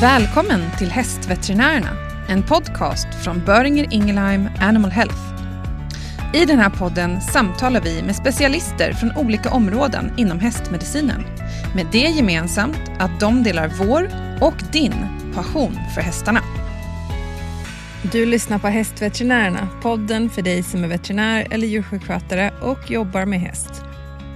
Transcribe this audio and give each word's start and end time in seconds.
Välkommen 0.00 0.60
till 0.78 0.90
Hästveterinärerna, 0.90 1.88
en 2.28 2.42
podcast 2.42 3.06
från 3.24 3.44
Böringer 3.44 3.86
Ingelheim 3.90 4.48
Animal 4.60 4.90
Health. 4.90 5.18
I 6.34 6.44
den 6.44 6.58
här 6.58 6.70
podden 6.70 7.20
samtalar 7.20 7.80
vi 7.80 8.02
med 8.02 8.16
specialister 8.16 8.92
från 8.92 9.16
olika 9.16 9.50
områden 9.50 10.12
inom 10.16 10.40
hästmedicinen. 10.40 11.22
Med 11.74 11.86
det 11.92 11.98
gemensamt 11.98 12.80
att 12.98 13.20
de 13.20 13.42
delar 13.42 13.72
vår 13.78 14.10
och 14.40 14.72
din 14.72 14.94
passion 15.34 15.78
för 15.94 16.00
hästarna. 16.00 16.40
Du 18.12 18.26
lyssnar 18.26 18.58
på 18.58 18.68
Hästveterinärerna, 18.68 19.68
podden 19.82 20.30
för 20.30 20.42
dig 20.42 20.62
som 20.62 20.84
är 20.84 20.88
veterinär 20.88 21.46
eller 21.50 21.66
djursjukskötare 21.66 22.50
och 22.62 22.90
jobbar 22.90 23.24
med 23.24 23.40
häst. 23.40 23.85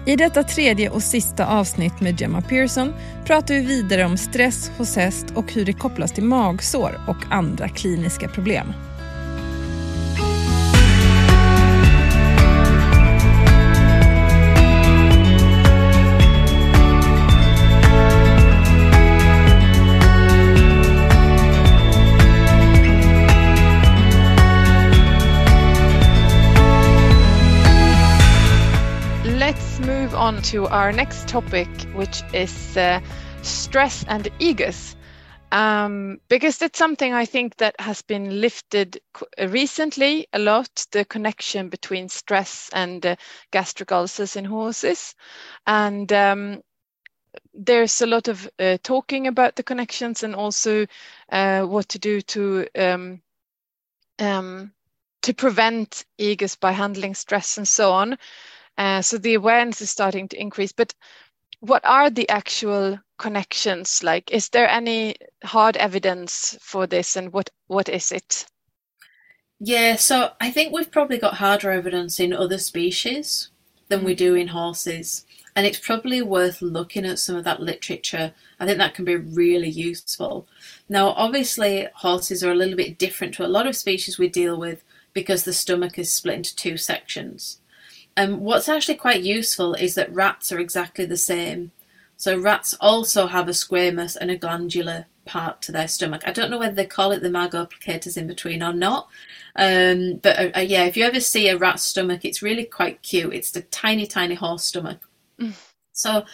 I 0.06 0.16
detta 0.16 0.42
tredje 0.42 0.90
och 0.90 1.02
sista 1.02 1.46
avsnitt 1.46 2.00
med 2.00 2.20
Gemma 2.20 2.40
Pearson 2.40 2.94
pratar 3.24 3.54
vi 3.54 3.60
vidare 3.60 4.04
om 4.04 4.16
stress 4.16 4.70
hos 4.78 4.96
häst 4.96 5.26
och 5.34 5.52
hur 5.52 5.64
det 5.64 5.72
kopplas 5.72 6.12
till 6.12 6.24
magsår 6.24 7.00
och 7.08 7.16
andra 7.30 7.68
kliniska 7.68 8.28
problem. 8.28 8.66
To 30.42 30.66
our 30.68 30.92
next 30.92 31.28
topic, 31.28 31.68
which 31.94 32.22
is 32.32 32.76
uh, 32.76 33.00
stress 33.42 34.04
and 34.08 34.28
egus. 34.38 34.96
Um, 35.52 36.20
because 36.28 36.62
it's 36.62 36.78
something 36.78 37.12
I 37.12 37.24
think 37.24 37.56
that 37.56 37.74
has 37.80 38.02
been 38.02 38.40
lifted 38.40 39.00
recently 39.48 40.28
a 40.32 40.38
lot 40.38 40.86
the 40.92 41.04
connection 41.04 41.68
between 41.68 42.08
stress 42.08 42.70
and 42.72 43.04
uh, 43.04 43.16
gastric 43.50 43.90
ulcers 43.92 44.36
in 44.36 44.44
horses. 44.44 45.14
And 45.66 46.12
um, 46.12 46.62
there's 47.52 48.00
a 48.00 48.06
lot 48.06 48.28
of 48.28 48.48
uh, 48.58 48.78
talking 48.82 49.26
about 49.26 49.56
the 49.56 49.62
connections 49.62 50.22
and 50.22 50.34
also 50.34 50.86
uh, 51.30 51.62
what 51.62 51.88
to 51.90 51.98
do 51.98 52.20
to 52.20 52.66
um, 52.76 53.20
um, 54.18 54.72
to 55.22 55.34
prevent 55.34 56.04
egus 56.18 56.56
by 56.56 56.72
handling 56.72 57.14
stress 57.14 57.58
and 57.58 57.66
so 57.68 57.92
on. 57.92 58.16
Uh, 58.78 59.02
so 59.02 59.18
the 59.18 59.34
awareness 59.34 59.80
is 59.80 59.90
starting 59.90 60.28
to 60.28 60.40
increase. 60.40 60.72
But 60.72 60.94
what 61.60 61.84
are 61.84 62.10
the 62.10 62.28
actual 62.28 62.98
connections? 63.18 64.02
Like, 64.02 64.30
is 64.30 64.48
there 64.48 64.68
any 64.68 65.16
hard 65.44 65.76
evidence 65.76 66.56
for 66.60 66.86
this, 66.86 67.16
and 67.16 67.32
what 67.32 67.50
what 67.66 67.88
is 67.88 68.12
it? 68.12 68.46
Yeah, 69.62 69.96
so 69.96 70.30
I 70.40 70.50
think 70.50 70.72
we've 70.72 70.90
probably 70.90 71.18
got 71.18 71.34
harder 71.34 71.70
evidence 71.70 72.18
in 72.18 72.32
other 72.32 72.56
species 72.56 73.50
than 73.88 74.04
we 74.04 74.14
mm. 74.14 74.18
do 74.18 74.34
in 74.34 74.48
horses. 74.48 75.26
And 75.54 75.66
it's 75.66 75.78
probably 75.78 76.22
worth 76.22 76.62
looking 76.62 77.04
at 77.04 77.18
some 77.18 77.36
of 77.36 77.44
that 77.44 77.60
literature. 77.60 78.32
I 78.58 78.64
think 78.64 78.78
that 78.78 78.94
can 78.94 79.04
be 79.04 79.16
really 79.16 79.68
useful. 79.68 80.48
Now, 80.88 81.08
obviously, 81.10 81.88
horses 81.96 82.42
are 82.42 82.52
a 82.52 82.54
little 82.54 82.76
bit 82.76 82.98
different 82.98 83.34
to 83.34 83.44
a 83.44 83.48
lot 83.48 83.66
of 83.66 83.76
species 83.76 84.18
we 84.18 84.28
deal 84.28 84.58
with 84.58 84.82
because 85.12 85.44
the 85.44 85.52
stomach 85.52 85.98
is 85.98 86.14
split 86.14 86.36
into 86.36 86.56
two 86.56 86.76
sections. 86.76 87.59
Um, 88.20 88.40
what's 88.40 88.68
actually 88.68 88.96
quite 88.96 89.22
useful 89.22 89.72
is 89.74 89.94
that 89.94 90.12
rats 90.12 90.52
are 90.52 90.58
exactly 90.58 91.06
the 91.06 91.16
same. 91.16 91.72
So 92.18 92.38
rats 92.38 92.74
also 92.78 93.26
have 93.26 93.48
a 93.48 93.52
squamous 93.52 94.14
and 94.14 94.30
a 94.30 94.36
glandular 94.36 95.06
part 95.24 95.62
to 95.62 95.72
their 95.72 95.88
stomach. 95.88 96.22
I 96.26 96.32
don't 96.32 96.50
know 96.50 96.58
whether 96.58 96.74
they 96.74 96.84
call 96.84 97.12
it 97.12 97.22
the 97.22 97.30
margo 97.30 97.64
plicatus 97.64 98.18
in 98.18 98.26
between 98.26 98.62
or 98.62 98.74
not. 98.74 99.08
Um, 99.56 100.20
but 100.22 100.38
uh, 100.38 100.58
uh, 100.58 100.60
yeah, 100.60 100.84
if 100.84 100.98
you 100.98 101.04
ever 101.04 101.20
see 101.20 101.48
a 101.48 101.56
rat's 101.56 101.82
stomach, 101.82 102.24
it's 102.24 102.42
really 102.42 102.64
quite 102.64 103.00
cute. 103.00 103.32
It's 103.32 103.52
the 103.52 103.62
tiny, 103.62 104.06
tiny 104.06 104.34
horse 104.34 104.64
stomach. 104.64 105.08
Mm. 105.38 105.54
So 105.92 106.26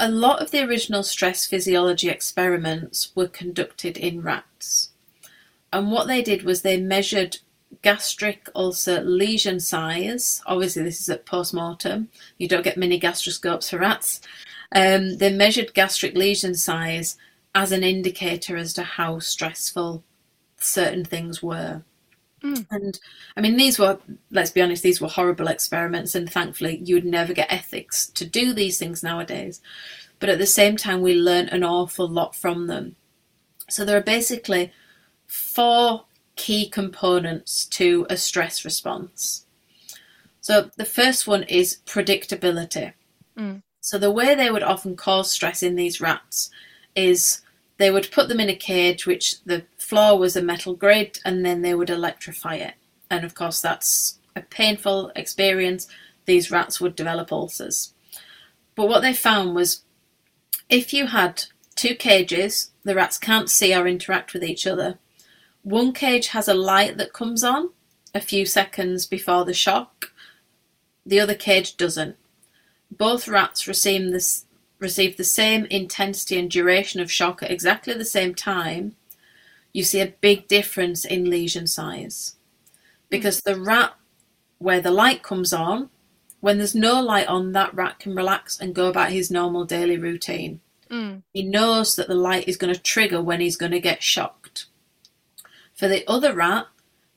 a 0.00 0.10
lot 0.10 0.42
of 0.42 0.50
the 0.50 0.64
original 0.64 1.04
stress 1.04 1.46
physiology 1.46 2.08
experiments 2.08 3.12
were 3.14 3.28
conducted 3.28 3.96
in 3.96 4.22
rats. 4.22 4.90
And 5.72 5.92
what 5.92 6.08
they 6.08 6.22
did 6.22 6.42
was 6.42 6.62
they 6.62 6.80
measured 6.80 7.38
gastric 7.82 8.48
ulcer 8.54 9.00
lesion 9.02 9.60
size. 9.60 10.42
Obviously, 10.46 10.82
this 10.82 11.00
is 11.00 11.08
at 11.08 11.26
post 11.26 11.54
mortem. 11.54 12.08
You 12.38 12.48
don't 12.48 12.64
get 12.64 12.76
mini 12.76 12.98
gastroscopes 12.98 13.70
for 13.70 13.78
rats. 13.78 14.20
Um, 14.72 15.18
they 15.18 15.32
measured 15.32 15.74
gastric 15.74 16.14
lesion 16.14 16.54
size 16.54 17.16
as 17.54 17.72
an 17.72 17.82
indicator 17.82 18.56
as 18.56 18.72
to 18.74 18.82
how 18.82 19.18
stressful 19.18 20.02
certain 20.58 21.04
things 21.04 21.42
were. 21.42 21.82
Mm. 22.42 22.66
And 22.70 23.00
I 23.36 23.40
mean, 23.40 23.56
these 23.56 23.78
were, 23.78 23.98
let's 24.30 24.50
be 24.50 24.60
honest, 24.60 24.82
these 24.82 25.00
were 25.00 25.08
horrible 25.08 25.48
experiments, 25.48 26.14
and 26.14 26.30
thankfully, 26.30 26.80
you 26.84 26.94
would 26.96 27.04
never 27.04 27.32
get 27.32 27.52
ethics 27.52 28.08
to 28.08 28.26
do 28.26 28.52
these 28.52 28.78
things 28.78 29.02
nowadays. 29.02 29.60
But 30.18 30.28
at 30.28 30.38
the 30.38 30.46
same 30.46 30.76
time, 30.76 31.02
we 31.02 31.14
learn 31.14 31.48
an 31.48 31.62
awful 31.62 32.08
lot 32.08 32.34
from 32.34 32.66
them. 32.66 32.96
So 33.68 33.84
there 33.84 33.96
are 33.96 34.02
basically 34.02 34.72
four 35.26 36.04
key 36.36 36.68
components 36.68 37.64
to 37.64 38.06
a 38.08 38.16
stress 38.16 38.64
response. 38.64 39.46
So 40.40 40.70
the 40.76 40.84
first 40.84 41.26
one 41.26 41.42
is 41.44 41.78
predictability. 41.86 42.92
Mm. 43.36 43.62
So 43.80 43.98
the 43.98 44.10
way 44.10 44.34
they 44.34 44.50
would 44.50 44.62
often 44.62 44.96
cause 44.96 45.30
stress 45.30 45.62
in 45.62 45.74
these 45.74 46.00
rats 46.00 46.50
is 46.94 47.40
they 47.78 47.90
would 47.90 48.10
put 48.10 48.28
them 48.28 48.40
in 48.40 48.48
a 48.48 48.56
cage 48.56 49.06
which 49.06 49.42
the 49.44 49.64
floor 49.76 50.18
was 50.18 50.36
a 50.36 50.42
metal 50.42 50.74
grid 50.74 51.18
and 51.24 51.44
then 51.44 51.62
they 51.62 51.74
would 51.74 51.90
electrify 51.90 52.56
it. 52.56 52.74
And 53.10 53.24
of 53.24 53.34
course 53.34 53.60
that's 53.60 54.18
a 54.34 54.40
painful 54.40 55.12
experience. 55.16 55.88
These 56.26 56.50
rats 56.50 56.80
would 56.80 56.96
develop 56.96 57.32
ulcers. 57.32 57.92
But 58.74 58.88
what 58.88 59.00
they 59.00 59.14
found 59.14 59.54
was 59.54 59.82
if 60.68 60.92
you 60.92 61.06
had 61.06 61.44
two 61.74 61.94
cages, 61.94 62.70
the 62.84 62.94
rats 62.94 63.18
can't 63.18 63.50
see 63.50 63.74
or 63.74 63.86
interact 63.86 64.32
with 64.32 64.44
each 64.44 64.66
other, 64.66 64.98
one 65.66 65.92
cage 65.92 66.28
has 66.28 66.46
a 66.46 66.54
light 66.54 66.96
that 66.96 67.12
comes 67.12 67.42
on 67.42 67.70
a 68.14 68.20
few 68.20 68.46
seconds 68.46 69.04
before 69.04 69.44
the 69.44 69.52
shock. 69.52 70.12
The 71.04 71.18
other 71.18 71.34
cage 71.34 71.76
doesn't. 71.76 72.14
Both 72.88 73.26
rats 73.26 73.66
receive 73.66 74.12
this 74.12 74.44
receive 74.78 75.16
the 75.16 75.24
same 75.24 75.64
intensity 75.64 76.38
and 76.38 76.48
duration 76.48 77.00
of 77.00 77.10
shock 77.10 77.42
at 77.42 77.50
exactly 77.50 77.94
the 77.94 78.04
same 78.04 78.32
time, 78.32 78.94
you 79.72 79.82
see 79.82 80.00
a 80.00 80.14
big 80.20 80.46
difference 80.46 81.04
in 81.04 81.28
lesion 81.28 81.66
size. 81.66 82.36
Because 83.08 83.40
the 83.40 83.60
rat 83.60 83.94
where 84.58 84.80
the 84.80 84.92
light 84.92 85.24
comes 85.24 85.52
on, 85.52 85.90
when 86.38 86.58
there's 86.58 86.76
no 86.76 87.00
light 87.00 87.26
on, 87.26 87.50
that 87.52 87.74
rat 87.74 87.98
can 87.98 88.14
relax 88.14 88.60
and 88.60 88.72
go 88.72 88.88
about 88.88 89.10
his 89.10 89.32
normal 89.32 89.64
daily 89.64 89.98
routine. 89.98 90.60
Mm. 90.88 91.22
He 91.32 91.42
knows 91.42 91.96
that 91.96 92.06
the 92.06 92.14
light 92.14 92.46
is 92.46 92.56
going 92.56 92.72
to 92.72 92.80
trigger 92.80 93.20
when 93.20 93.40
he's 93.40 93.56
going 93.56 93.72
to 93.72 93.80
get 93.80 94.00
shocked. 94.00 94.66
For 95.76 95.88
the 95.88 96.08
other 96.08 96.34
rat, 96.34 96.66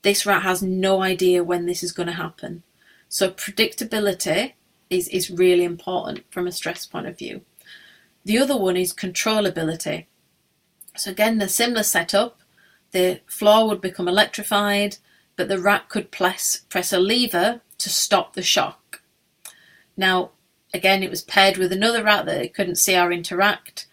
this 0.02 0.26
rat 0.26 0.44
has 0.44 0.62
no 0.62 1.02
idea 1.02 1.44
when 1.44 1.66
this 1.66 1.82
is 1.82 1.94
going 1.94 2.08
to 2.08 2.14
happen. 2.14 2.64
So 3.08 3.32
predictability 3.32 4.54
is, 4.90 5.08
is 5.08 5.32
really 5.32 5.64
important 5.64 6.26
from 6.30 6.46
a 6.46 6.52
stress 6.52 6.86
point 6.86 7.08
of 7.08 7.18
view. 7.18 7.42
The 8.26 8.38
other 8.38 8.58
one 8.58 8.76
is 8.76 8.94
controllability. 8.94 10.06
So 10.98 11.12
again, 11.12 11.38
the 11.38 11.48
similar 11.48 11.84
setup, 11.84 12.40
the 12.92 13.22
floor 13.28 13.68
would 13.68 13.82
become 13.82 14.08
electrified, 14.08 14.98
but 15.38 15.48
the 15.48 15.60
rat 15.60 15.88
could 15.88 16.12
press, 16.12 16.66
press 16.70 16.92
a 16.92 17.00
lever 17.00 17.62
to 17.78 17.90
stop 17.90 18.34
the 18.34 18.42
shock. 18.42 19.02
Now, 19.96 20.32
again, 20.74 21.02
it 21.02 21.10
was 21.10 21.22
paired 21.22 21.58
with 21.58 21.72
another 21.72 22.04
rat 22.04 22.26
that 22.26 22.42
it 22.42 22.54
couldn't 22.54 22.76
see 22.76 22.98
or 22.98 23.12
interact 23.12 23.88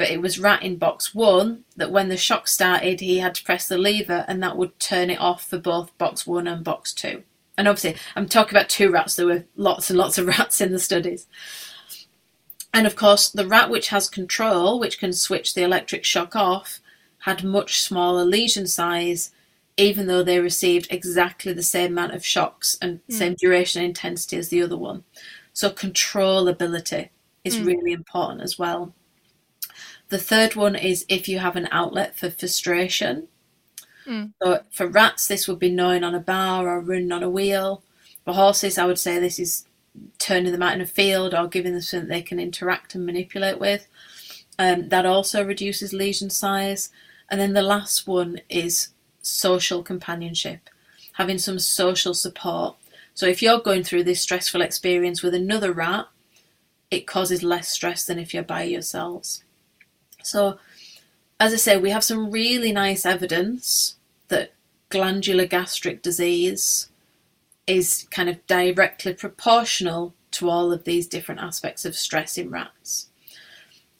but 0.00 0.08
it 0.08 0.22
was 0.22 0.38
rat 0.38 0.62
in 0.62 0.78
box 0.78 1.14
one 1.14 1.62
that 1.76 1.92
when 1.92 2.08
the 2.08 2.16
shock 2.16 2.48
started, 2.48 3.00
he 3.00 3.18
had 3.18 3.34
to 3.34 3.44
press 3.44 3.68
the 3.68 3.76
lever 3.76 4.24
and 4.26 4.42
that 4.42 4.56
would 4.56 4.80
turn 4.80 5.10
it 5.10 5.20
off 5.20 5.46
for 5.46 5.58
both 5.58 5.96
box 5.98 6.26
one 6.26 6.46
and 6.46 6.64
box 6.64 6.94
two. 6.94 7.22
And 7.58 7.68
obviously, 7.68 8.00
I'm 8.16 8.26
talking 8.26 8.56
about 8.56 8.70
two 8.70 8.90
rats, 8.90 9.16
there 9.16 9.26
were 9.26 9.44
lots 9.56 9.90
and 9.90 9.98
lots 9.98 10.16
of 10.16 10.26
rats 10.38 10.62
in 10.62 10.72
the 10.72 10.78
studies. 10.78 11.26
And 12.72 12.86
of 12.86 12.96
course, 12.96 13.28
the 13.28 13.46
rat 13.46 13.68
which 13.68 13.88
has 13.88 14.08
control, 14.08 14.80
which 14.80 14.98
can 14.98 15.12
switch 15.12 15.52
the 15.52 15.64
electric 15.64 16.02
shock 16.02 16.34
off, 16.34 16.80
had 17.18 17.44
much 17.44 17.82
smaller 17.82 18.24
lesion 18.24 18.66
size, 18.66 19.32
even 19.76 20.06
though 20.06 20.22
they 20.22 20.40
received 20.40 20.90
exactly 20.90 21.52
the 21.52 21.62
same 21.62 21.92
amount 21.92 22.14
of 22.14 22.24
shocks 22.24 22.78
and 22.80 23.06
mm. 23.06 23.12
same 23.12 23.34
duration 23.34 23.82
and 23.82 23.90
intensity 23.90 24.38
as 24.38 24.48
the 24.48 24.62
other 24.62 24.78
one. 24.78 25.04
So, 25.52 25.68
controllability 25.68 27.10
is 27.44 27.58
mm. 27.58 27.66
really 27.66 27.92
important 27.92 28.40
as 28.40 28.58
well. 28.58 28.94
The 30.10 30.18
third 30.18 30.56
one 30.56 30.74
is 30.74 31.06
if 31.08 31.28
you 31.28 31.38
have 31.38 31.56
an 31.56 31.68
outlet 31.70 32.16
for 32.16 32.30
frustration. 32.30 33.28
Mm. 34.06 34.32
So 34.42 34.60
for 34.70 34.88
rats, 34.88 35.28
this 35.28 35.46
would 35.46 35.60
be 35.60 35.70
gnawing 35.70 36.04
on 36.04 36.14
a 36.16 36.20
bar 36.20 36.68
or 36.68 36.80
running 36.80 37.12
on 37.12 37.22
a 37.22 37.30
wheel. 37.30 37.82
For 38.24 38.34
horses, 38.34 38.76
I 38.76 38.86
would 38.86 38.98
say 38.98 39.18
this 39.18 39.38
is 39.38 39.66
turning 40.18 40.52
them 40.52 40.62
out 40.62 40.74
in 40.74 40.80
a 40.80 40.86
field 40.86 41.32
or 41.32 41.46
giving 41.46 41.72
them 41.72 41.82
something 41.82 42.08
they 42.08 42.22
can 42.22 42.40
interact 42.40 42.94
and 42.94 43.06
manipulate 43.06 43.60
with. 43.60 43.86
Um, 44.58 44.88
that 44.88 45.06
also 45.06 45.44
reduces 45.44 45.92
lesion 45.92 46.28
size. 46.28 46.90
And 47.30 47.40
then 47.40 47.52
the 47.52 47.62
last 47.62 48.08
one 48.08 48.40
is 48.48 48.88
social 49.22 49.82
companionship, 49.82 50.68
having 51.14 51.38
some 51.38 51.60
social 51.60 52.14
support. 52.14 52.76
So 53.14 53.26
if 53.26 53.42
you're 53.42 53.60
going 53.60 53.84
through 53.84 54.04
this 54.04 54.20
stressful 54.20 54.60
experience 54.60 55.22
with 55.22 55.34
another 55.34 55.72
rat, 55.72 56.08
it 56.90 57.06
causes 57.06 57.44
less 57.44 57.68
stress 57.68 58.04
than 58.04 58.18
if 58.18 58.34
you're 58.34 58.42
by 58.42 58.64
yourselves. 58.64 59.44
So, 60.22 60.58
as 61.38 61.52
I 61.52 61.56
say, 61.56 61.76
we 61.76 61.90
have 61.90 62.04
some 62.04 62.30
really 62.30 62.72
nice 62.72 63.06
evidence 63.06 63.96
that 64.28 64.52
glandular 64.90 65.46
gastric 65.46 66.02
disease 66.02 66.88
is 67.66 68.06
kind 68.10 68.28
of 68.28 68.46
directly 68.46 69.14
proportional 69.14 70.14
to 70.32 70.48
all 70.48 70.72
of 70.72 70.84
these 70.84 71.06
different 71.06 71.40
aspects 71.40 71.84
of 71.84 71.96
stress 71.96 72.36
in 72.36 72.50
rats. 72.50 73.08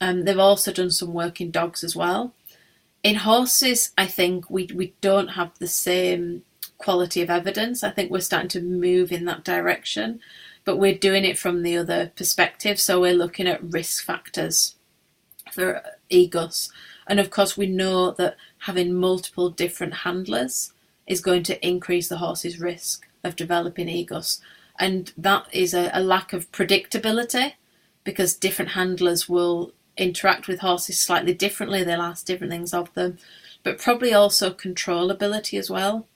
Um, 0.00 0.25
they've 0.25 0.38
also 0.38 0.72
done 0.72 0.90
some 0.90 1.12
work 1.12 1.40
in 1.40 1.50
dogs 1.50 1.84
as 1.84 1.94
well. 1.94 2.34
In 3.02 3.17
horses, 3.17 3.93
I 3.96 4.06
think 4.06 4.50
we, 4.50 4.69
we 4.75 4.94
don't 5.00 5.28
have 5.28 5.58
the 5.58 5.67
same 5.67 6.43
quality 6.78 7.22
of 7.22 7.31
evidence. 7.31 7.84
I 7.84 7.90
think 7.90 8.11
we're 8.11 8.20
starting 8.20 8.49
to 8.50 8.61
move 8.61 9.12
in 9.12 9.25
that 9.26 9.44
direction, 9.44 10.20
but 10.64 10.78
we're 10.78 10.96
doing 10.96 11.25
it 11.25 11.38
from 11.38 11.62
the 11.62 11.76
other 11.76 12.12
perspective. 12.17 12.81
So 12.81 13.00
we're 13.00 13.14
looking 13.14 13.46
at 13.46 13.62
risk 13.62 14.05
factors 14.05 14.76
for 15.52 15.82
EGUS. 16.11 16.71
And 17.07 17.19
of 17.19 17.31
course, 17.31 17.57
we 17.57 17.67
know 17.67 18.11
that 18.12 18.37
having 18.59 18.95
multiple 18.95 19.51
different 19.51 19.95
handlers 19.95 20.73
is 21.07 21.21
going 21.21 21.43
to 21.45 21.67
increase 21.67 22.09
the 22.09 22.19
horse's 22.19 22.61
risk 22.61 23.07
of 23.25 23.37
developing 23.37 23.89
EGUS. 23.89 24.41
And 24.79 25.12
that 25.17 25.47
is 25.53 25.75
a, 25.75 25.91
a 25.93 26.03
lack 26.03 26.33
of 26.33 26.51
predictability 26.53 27.55
because 28.05 28.35
different 28.35 28.73
handlers 28.73 29.29
will 29.29 29.73
interact 29.97 30.49
with 30.49 30.61
horses 30.61 30.99
slightly 30.99 31.35
differently, 31.35 31.85
they'll 31.85 32.01
ask 32.01 32.25
different 32.25 32.51
things 32.51 32.73
of 32.73 32.93
them, 32.95 33.19
but 33.63 33.79
probably 33.79 34.13
also 34.13 34.51
controllability 34.51 35.59
as 35.59 35.71
well. 35.71 36.06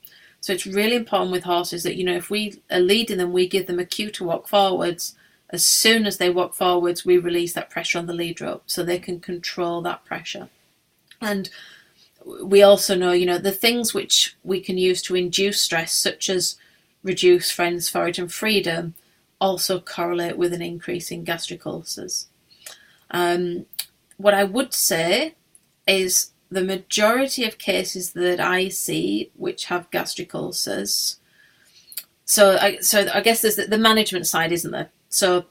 So 0.41 0.53
it's 0.53 0.65
really 0.65 0.95
important 0.95 1.31
with 1.31 1.43
horses 1.43 1.83
that, 1.83 1.95
you 1.95 2.03
know, 2.03 2.15
if 2.15 2.29
we 2.29 2.61
are 2.71 2.79
leading 2.79 3.17
them, 3.17 3.33
we 3.33 3.47
give 3.47 3.67
them 3.67 3.79
a 3.79 3.85
cue 3.85 4.11
to 4.11 4.23
walk 4.23 4.47
forwards. 4.47 5.15
As 5.55 5.65
soon 5.65 6.05
as 6.05 6.17
they 6.17 6.29
walk 6.29 6.53
forwards, 6.53 7.05
we 7.05 7.17
release 7.17 7.53
that 7.53 7.69
pressure 7.69 7.97
on 7.97 8.07
the 8.07 8.13
lead 8.13 8.41
rope 8.41 8.63
so 8.65 8.83
they 8.83 8.99
can 8.99 9.21
control 9.21 9.81
that 9.83 10.03
pressure. 10.03 10.49
And 11.21 11.49
we 12.43 12.61
also 12.61 12.93
know, 12.93 13.13
you 13.13 13.25
know, 13.25 13.37
the 13.37 13.53
things 13.53 13.93
which 13.93 14.35
we 14.43 14.59
can 14.59 14.77
use 14.77 15.01
to 15.03 15.15
induce 15.15 15.61
stress, 15.61 15.93
such 15.93 16.29
as 16.29 16.57
reduce 17.03 17.51
friends, 17.51 17.87
forage, 17.87 18.19
and 18.19 18.29
freedom, 18.29 18.95
also 19.39 19.79
correlate 19.79 20.37
with 20.37 20.51
an 20.51 20.61
increase 20.61 21.09
in 21.09 21.23
gastric 21.23 21.65
ulcers. 21.65 22.27
Um, 23.11 23.65
what 24.17 24.33
I 24.33 24.43
would 24.43 24.73
say 24.73 25.35
is 25.87 26.31
the 26.51 26.65
majority 26.65 27.45
of 27.45 27.57
cases 27.57 28.11
that 28.11 28.41
I 28.41 28.67
see 28.67 29.31
which 29.35 29.65
have 29.67 29.89
gastric 29.89 30.35
ulcers. 30.35 31.15
So, 32.25 32.57
I, 32.59 32.79
so 32.79 33.07
I 33.13 33.21
guess 33.21 33.41
there's 33.41 33.55
the, 33.55 33.67
the 33.67 33.77
management 33.77 34.27
side, 34.27 34.51
isn't 34.51 34.71
there? 34.71 34.89
So, 35.09 35.45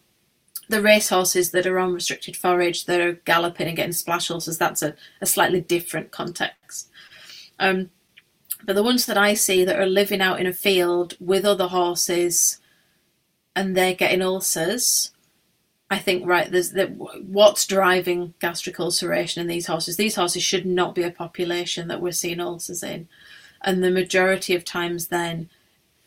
the 0.68 0.80
race 0.80 1.10
horses 1.10 1.50
that 1.50 1.66
are 1.66 1.78
on 1.78 1.92
restricted 1.92 2.36
forage 2.36 2.86
that 2.86 3.00
are 3.00 3.12
galloping 3.12 3.66
and 3.66 3.76
getting 3.76 3.92
splash 3.92 4.30
ulcers, 4.30 4.56
that's 4.56 4.82
a, 4.82 4.94
a 5.20 5.26
slightly 5.26 5.60
different 5.60 6.10
context. 6.10 6.88
Um, 7.58 7.90
but 8.64 8.74
the 8.74 8.82
ones 8.82 9.06
that 9.06 9.18
I 9.18 9.34
see 9.34 9.64
that 9.64 9.78
are 9.78 9.86
living 9.86 10.20
out 10.20 10.40
in 10.40 10.46
a 10.46 10.52
field 10.52 11.14
with 11.20 11.44
other 11.44 11.68
horses 11.68 12.58
and 13.54 13.76
they're 13.76 13.94
getting 13.94 14.22
ulcers, 14.22 15.12
I 15.90 15.98
think 15.98 16.26
right 16.26 16.50
there's 16.50 16.70
that 16.70 16.96
what's 16.96 17.66
driving 17.66 18.34
gastric 18.40 18.80
ulceration 18.80 19.42
in 19.42 19.48
these 19.48 19.66
horses. 19.66 19.96
These 19.96 20.16
horses 20.16 20.42
should 20.42 20.66
not 20.66 20.94
be 20.94 21.02
a 21.02 21.10
population 21.10 21.88
that 21.88 22.00
we're 22.00 22.12
seeing 22.12 22.40
ulcers 22.40 22.82
in, 22.82 23.06
and 23.62 23.84
the 23.84 23.90
majority 23.90 24.54
of 24.54 24.64
times 24.64 25.08
then, 25.08 25.50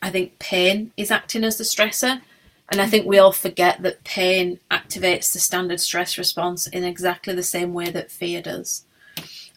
I 0.02 0.10
think 0.10 0.40
pain 0.40 0.92
is 0.98 1.12
acting 1.12 1.44
as 1.44 1.58
the 1.58 1.64
stressor, 1.64 2.22
and 2.70 2.82
I 2.82 2.88
think 2.88 3.06
we 3.06 3.18
all 3.18 3.32
forget 3.32 3.82
that 3.82 4.04
pain 4.04 4.60
activates 4.70 5.32
the 5.32 5.40
standard 5.40 5.80
stress 5.80 6.18
response 6.18 6.68
in 6.68 6.84
exactly 6.84 7.34
the 7.34 7.44
same 7.44 7.74
way 7.74 7.90
that 7.92 8.12
fear 8.12 8.42
does, 8.42 8.86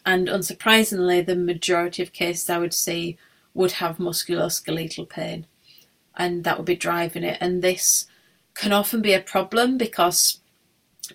and 0.05 0.27
unsurprisingly, 0.27 1.25
the 1.25 1.35
majority 1.35 2.01
of 2.01 2.13
cases 2.13 2.49
I 2.49 2.57
would 2.57 2.73
see 2.73 3.17
would 3.53 3.73
have 3.73 3.97
musculoskeletal 3.97 5.09
pain, 5.09 5.45
and 6.15 6.43
that 6.43 6.57
would 6.57 6.65
be 6.65 6.75
driving 6.75 7.23
it, 7.23 7.37
and 7.41 7.61
this 7.61 8.07
can 8.53 8.71
often 8.71 9.01
be 9.01 9.13
a 9.13 9.21
problem 9.21 9.77
because 9.77 10.39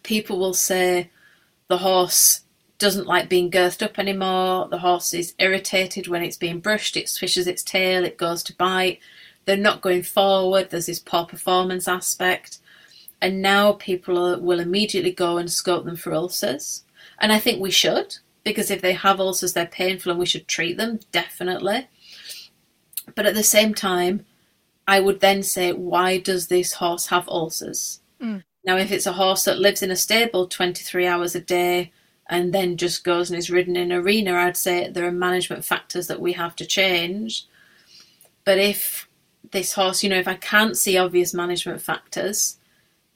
people 0.02 0.38
will 0.38 0.54
say 0.54 1.10
the 1.68 1.78
horse 1.78 2.42
doesn't 2.78 3.06
like 3.06 3.28
being 3.28 3.50
girthed 3.50 3.82
up 3.82 3.98
anymore, 3.98 4.68
the 4.68 4.78
horse 4.78 5.14
is 5.14 5.34
irritated 5.38 6.08
when 6.08 6.22
it's 6.22 6.36
being 6.36 6.60
brushed, 6.60 6.96
it 6.96 7.08
swishes 7.08 7.46
its 7.46 7.62
tail, 7.62 8.04
it 8.04 8.18
goes 8.18 8.42
to 8.42 8.56
bite, 8.56 8.98
they're 9.46 9.56
not 9.56 9.80
going 9.80 10.02
forward, 10.02 10.70
there's 10.70 10.86
this 10.86 10.98
poor 10.98 11.24
performance 11.24 11.88
aspect. 11.88 12.58
And 13.22 13.40
now 13.40 13.72
people 13.72 14.18
are, 14.18 14.38
will 14.38 14.60
immediately 14.60 15.12
go 15.12 15.38
and 15.38 15.50
scope 15.50 15.86
them 15.86 15.96
for 15.96 16.12
ulcers. 16.12 16.84
And 17.18 17.32
I 17.32 17.38
think 17.38 17.60
we 17.60 17.70
should, 17.70 18.16
because 18.44 18.70
if 18.70 18.82
they 18.82 18.92
have 18.92 19.20
ulcers, 19.20 19.54
they're 19.54 19.66
painful 19.66 20.10
and 20.10 20.18
we 20.18 20.26
should 20.26 20.46
treat 20.46 20.76
them, 20.76 21.00
definitely. 21.12 21.88
But 23.14 23.24
at 23.24 23.34
the 23.34 23.42
same 23.42 23.72
time, 23.72 24.26
I 24.86 25.00
would 25.00 25.20
then 25.20 25.42
say, 25.42 25.72
why 25.72 26.18
does 26.18 26.48
this 26.48 26.74
horse 26.74 27.06
have 27.06 27.28
ulcers? 27.28 28.00
Mm. 28.20 28.42
Now, 28.64 28.76
if 28.76 28.90
it's 28.90 29.06
a 29.06 29.12
horse 29.12 29.44
that 29.44 29.58
lives 29.58 29.82
in 29.82 29.90
a 29.90 29.96
stable 29.96 30.46
23 30.46 31.06
hours 31.06 31.34
a 31.34 31.40
day 31.40 31.92
and 32.28 32.52
then 32.52 32.76
just 32.76 33.04
goes 33.04 33.30
and 33.30 33.38
is 33.38 33.50
ridden 33.50 33.76
in 33.76 33.92
arena, 33.92 34.34
I'd 34.34 34.56
say 34.56 34.90
there 34.90 35.06
are 35.06 35.12
management 35.12 35.64
factors 35.64 36.08
that 36.08 36.20
we 36.20 36.32
have 36.32 36.56
to 36.56 36.66
change. 36.66 37.46
But 38.44 38.58
if 38.58 39.08
this 39.52 39.74
horse, 39.74 40.02
you 40.02 40.10
know, 40.10 40.18
if 40.18 40.28
I 40.28 40.34
can't 40.34 40.76
see 40.76 40.96
obvious 40.96 41.34
management 41.34 41.80
factors, 41.80 42.58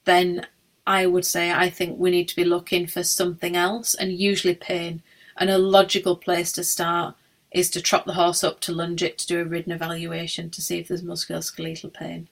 then 0.05 0.47
I 0.87 1.07
would 1.07 1.25
say 1.25 1.53
I 1.53 1.71
think 1.71 1.99
we 1.99 2.11
need 2.11 2.29
to 2.29 2.37
be 2.37 2.45
looking 2.45 2.87
for 2.87 3.03
something 3.03 3.57
else 3.57 3.95
and 3.95 4.13
usually 4.13 4.55
pain. 4.55 5.03
And 5.37 5.51
a 5.51 5.59
logical 5.59 6.17
place 6.17 6.53
to 6.53 6.65
start 6.65 7.15
is 7.53 7.71
to 7.71 7.81
trot 7.81 8.07
the 8.07 8.15
horse 8.15 8.45
up 8.45 8.61
to 8.61 8.73
lunge 8.73 9.03
it 9.03 9.19
to 9.19 9.27
do 9.27 9.41
a 9.41 9.45
ridden 9.45 9.73
evaluation 9.73 10.51
to 10.51 10.63
see 10.63 10.79
if 10.79 10.89
there's 10.89 11.03
musculoskeletal 11.03 11.93
pain. 11.93 12.29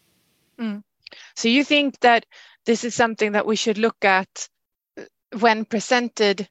Mm. 0.59 0.83
So 1.35 1.49
you 1.49 1.65
think 1.65 1.99
that 2.01 2.27
this 2.67 2.85
is 2.85 2.95
something 2.95 3.33
that 3.33 3.47
we 3.47 3.57
should 3.57 3.79
look 3.79 4.05
at 4.05 4.49
when 5.39 5.65
presented 5.65 6.49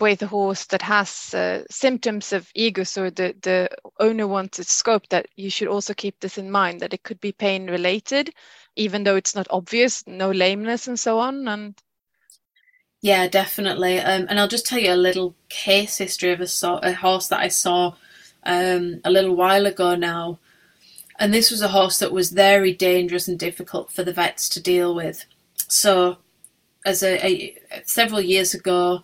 with 0.00 0.22
a 0.22 0.26
horse 0.26 0.66
that 0.66 0.82
has 0.82 1.34
uh, 1.34 1.64
symptoms 1.70 2.32
of 2.32 2.50
EGUS 2.54 2.98
or 2.98 3.10
the, 3.10 3.34
the 3.42 3.68
owner 4.00 4.26
wants 4.26 4.58
a 4.58 4.64
scope 4.64 5.08
that 5.10 5.26
you 5.36 5.50
should 5.50 5.68
also 5.68 5.94
keep 5.94 6.18
this 6.20 6.38
in 6.38 6.50
mind 6.50 6.80
that 6.80 6.94
it 6.94 7.02
could 7.02 7.20
be 7.20 7.32
pain 7.32 7.68
related 7.68 8.30
even 8.76 9.04
though 9.04 9.16
it's 9.16 9.34
not 9.34 9.46
obvious 9.50 10.04
no 10.06 10.30
lameness 10.30 10.86
and 10.86 10.98
so 10.98 11.18
on 11.18 11.48
and 11.48 11.80
yeah 13.00 13.26
definitely 13.26 13.98
um, 13.98 14.26
and 14.28 14.38
i'll 14.38 14.48
just 14.48 14.66
tell 14.66 14.78
you 14.78 14.92
a 14.92 14.94
little 14.94 15.34
case 15.48 15.98
history 15.98 16.32
of 16.32 16.40
a, 16.40 16.46
so- 16.46 16.78
a 16.78 16.92
horse 16.92 17.28
that 17.28 17.40
i 17.40 17.48
saw 17.48 17.94
um, 18.46 19.00
a 19.04 19.10
little 19.10 19.34
while 19.34 19.66
ago 19.66 19.94
now. 19.94 20.38
And 21.18 21.34
this 21.34 21.50
was 21.50 21.62
a 21.62 21.68
horse 21.68 21.98
that 21.98 22.12
was 22.12 22.30
very 22.30 22.72
dangerous 22.72 23.28
and 23.28 23.38
difficult 23.38 23.90
for 23.90 24.04
the 24.04 24.12
vets 24.12 24.48
to 24.50 24.62
deal 24.62 24.94
with. 24.94 25.26
So, 25.68 26.18
as 26.84 27.02
a, 27.02 27.16
a 27.26 27.82
several 27.84 28.20
years 28.20 28.54
ago, 28.54 29.02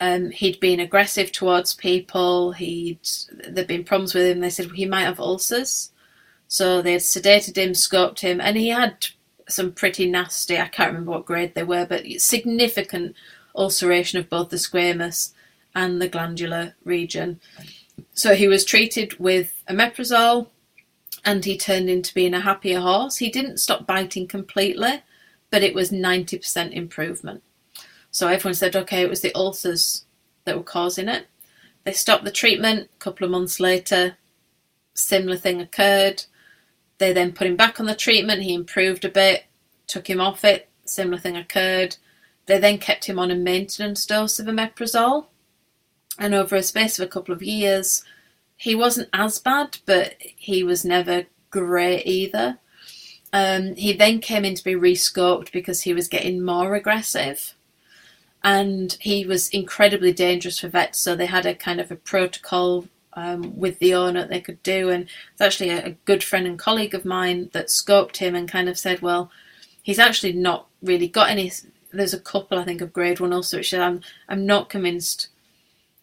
um, 0.00 0.30
he'd 0.30 0.60
been 0.60 0.80
aggressive 0.80 1.32
towards 1.32 1.74
people. 1.74 2.52
He'd 2.52 3.00
there'd 3.48 3.66
been 3.66 3.84
problems 3.84 4.14
with 4.14 4.26
him. 4.26 4.40
They 4.40 4.50
said 4.50 4.70
he 4.72 4.86
might 4.86 5.04
have 5.04 5.20
ulcers, 5.20 5.90
so 6.48 6.82
they 6.82 6.92
had 6.92 7.00
sedated 7.00 7.56
him, 7.56 7.70
scoped 7.70 8.20
him, 8.20 8.40
and 8.40 8.56
he 8.56 8.68
had 8.68 9.06
some 9.48 9.72
pretty 9.72 10.10
nasty. 10.10 10.58
I 10.58 10.68
can't 10.68 10.90
remember 10.90 11.12
what 11.12 11.26
grade 11.26 11.54
they 11.54 11.62
were, 11.62 11.86
but 11.86 12.04
significant 12.18 13.16
ulceration 13.54 14.18
of 14.18 14.28
both 14.28 14.50
the 14.50 14.56
squamous 14.56 15.32
and 15.74 16.00
the 16.00 16.08
glandular 16.08 16.74
region. 16.84 17.40
So 18.12 18.34
he 18.34 18.48
was 18.48 18.64
treated 18.64 19.18
with 19.18 19.62
omeprazole 19.68 20.48
and 21.24 21.44
he 21.44 21.56
turned 21.56 21.88
into 21.88 22.14
being 22.14 22.34
a 22.34 22.40
happier 22.40 22.80
horse. 22.80 23.16
He 23.16 23.30
didn't 23.30 23.58
stop 23.58 23.86
biting 23.86 24.26
completely, 24.26 25.02
but 25.50 25.62
it 25.62 25.74
was 25.74 25.90
90% 25.90 26.72
improvement. 26.72 27.42
So 28.16 28.28
everyone 28.28 28.54
said, 28.54 28.74
okay, 28.74 29.02
it 29.02 29.10
was 29.10 29.20
the 29.20 29.34
ulcers 29.34 30.06
that 30.46 30.56
were 30.56 30.62
causing 30.62 31.06
it. 31.06 31.26
They 31.84 31.92
stopped 31.92 32.24
the 32.24 32.30
treatment. 32.30 32.88
A 32.94 32.98
couple 32.98 33.26
of 33.26 33.30
months 33.30 33.60
later, 33.60 34.16
similar 34.94 35.36
thing 35.36 35.60
occurred. 35.60 36.24
They 36.96 37.12
then 37.12 37.34
put 37.34 37.46
him 37.46 37.56
back 37.56 37.78
on 37.78 37.84
the 37.84 37.94
treatment. 37.94 38.44
He 38.44 38.54
improved 38.54 39.04
a 39.04 39.10
bit, 39.10 39.44
took 39.86 40.08
him 40.08 40.18
off 40.18 40.46
it. 40.46 40.70
Similar 40.86 41.18
thing 41.18 41.36
occurred. 41.36 41.96
They 42.46 42.58
then 42.58 42.78
kept 42.78 43.04
him 43.04 43.18
on 43.18 43.30
a 43.30 43.34
maintenance 43.34 44.06
dose 44.06 44.38
of 44.38 44.46
omeprazole 44.46 45.26
and 46.18 46.32
over 46.32 46.56
a 46.56 46.62
space 46.62 46.98
of 46.98 47.04
a 47.04 47.10
couple 47.10 47.34
of 47.34 47.42
years, 47.42 48.02
he 48.56 48.74
wasn't 48.74 49.10
as 49.12 49.38
bad, 49.38 49.76
but 49.84 50.14
he 50.18 50.62
was 50.62 50.86
never 50.86 51.26
great 51.50 52.06
either. 52.06 52.60
Um, 53.30 53.74
he 53.74 53.92
then 53.92 54.20
came 54.20 54.46
in 54.46 54.54
to 54.54 54.64
be 54.64 54.72
rescoped 54.72 55.52
because 55.52 55.82
he 55.82 55.92
was 55.92 56.08
getting 56.08 56.42
more 56.42 56.74
aggressive. 56.74 57.52
And 58.46 58.96
he 59.00 59.26
was 59.26 59.48
incredibly 59.48 60.12
dangerous 60.12 60.60
for 60.60 60.68
vets. 60.68 61.00
So 61.00 61.16
they 61.16 61.26
had 61.26 61.46
a 61.46 61.54
kind 61.54 61.80
of 61.80 61.90
a 61.90 61.96
protocol 61.96 62.86
um, 63.14 63.58
with 63.58 63.80
the 63.80 63.92
owner 63.92 64.24
they 64.24 64.40
could 64.40 64.62
do, 64.62 64.88
and 64.88 65.08
it's 65.32 65.40
actually 65.40 65.70
a, 65.70 65.86
a 65.86 65.90
good 66.04 66.22
friend 66.22 66.46
and 66.46 66.56
colleague 66.56 66.94
of 66.94 67.04
mine 67.04 67.50
that 67.54 67.66
scoped 67.66 68.18
him 68.18 68.36
and 68.36 68.48
kind 68.48 68.68
of 68.68 68.78
said, 68.78 69.02
well, 69.02 69.32
he's 69.82 69.98
actually 69.98 70.32
not 70.32 70.68
really 70.80 71.08
got 71.08 71.28
any. 71.28 71.50
There's 71.92 72.14
a 72.14 72.20
couple, 72.20 72.56
I 72.56 72.64
think, 72.64 72.80
of 72.80 72.92
grade 72.92 73.18
one 73.18 73.32
ulcers. 73.32 73.58
Which 73.58 73.74
I'm 73.74 74.00
I'm 74.28 74.46
not 74.46 74.68
convinced 74.68 75.26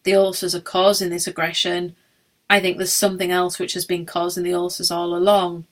the 0.02 0.14
ulcers 0.14 0.54
are 0.54 0.60
causing 0.60 1.08
this 1.08 1.26
aggression. 1.26 1.96
I 2.50 2.60
think 2.60 2.76
there's 2.76 2.92
something 2.92 3.30
else 3.30 3.58
which 3.58 3.72
has 3.72 3.86
been 3.86 4.04
causing 4.04 4.44
the 4.44 4.52
ulcers 4.52 4.90
all 4.90 5.16
along. 5.16 5.64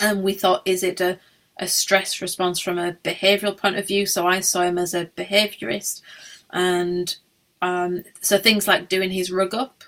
And 0.00 0.24
we 0.24 0.34
thought, 0.34 0.62
is 0.64 0.82
it 0.82 1.00
a, 1.00 1.20
a 1.58 1.68
stress 1.68 2.20
response 2.20 2.58
from 2.58 2.78
a 2.78 2.96
behavioural 3.04 3.56
point 3.56 3.76
of 3.76 3.86
view? 3.86 4.06
So 4.06 4.26
I 4.26 4.40
saw 4.40 4.62
him 4.62 4.78
as 4.78 4.94
a 4.94 5.06
behaviourist. 5.06 6.02
And 6.50 7.16
um, 7.62 8.04
so 8.20 8.38
things 8.38 8.68
like 8.68 8.88
doing 8.88 9.10
his 9.10 9.30
rug 9.30 9.54
up. 9.54 9.84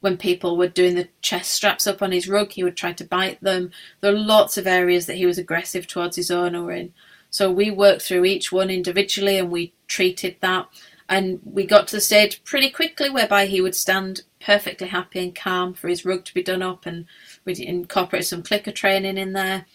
When 0.00 0.18
people 0.18 0.58
were 0.58 0.68
doing 0.68 0.96
the 0.96 1.08
chest 1.22 1.50
straps 1.50 1.86
up 1.86 2.02
on 2.02 2.12
his 2.12 2.28
rug, 2.28 2.52
he 2.52 2.62
would 2.62 2.76
try 2.76 2.92
to 2.92 3.04
bite 3.04 3.40
them. 3.40 3.70
There 4.00 4.12
are 4.12 4.18
lots 4.18 4.58
of 4.58 4.66
areas 4.66 5.06
that 5.06 5.16
he 5.16 5.24
was 5.24 5.38
aggressive 5.38 5.86
towards 5.86 6.16
his 6.16 6.30
owner 6.30 6.70
in. 6.72 6.92
So 7.30 7.50
we 7.50 7.70
worked 7.70 8.02
through 8.02 8.26
each 8.26 8.52
one 8.52 8.68
individually 8.68 9.38
and 9.38 9.50
we 9.50 9.72
treated 9.88 10.36
that. 10.40 10.68
And 11.08 11.40
we 11.44 11.66
got 11.66 11.88
to 11.88 11.96
the 11.96 12.00
stage 12.00 12.44
pretty 12.44 12.70
quickly 12.70 13.10
whereby 13.10 13.46
he 13.46 13.60
would 13.60 13.74
stand 13.74 14.22
perfectly 14.40 14.88
happy 14.88 15.20
and 15.20 15.34
calm 15.34 15.74
for 15.74 15.88
his 15.88 16.04
rug 16.04 16.24
to 16.24 16.34
be 16.34 16.42
done 16.42 16.62
up, 16.62 16.86
and 16.86 17.06
we'd 17.44 17.58
incorporate 17.58 18.26
some 18.26 18.42
clicker 18.42 18.72
training 18.72 19.18
in 19.18 19.32
there. 19.32 19.66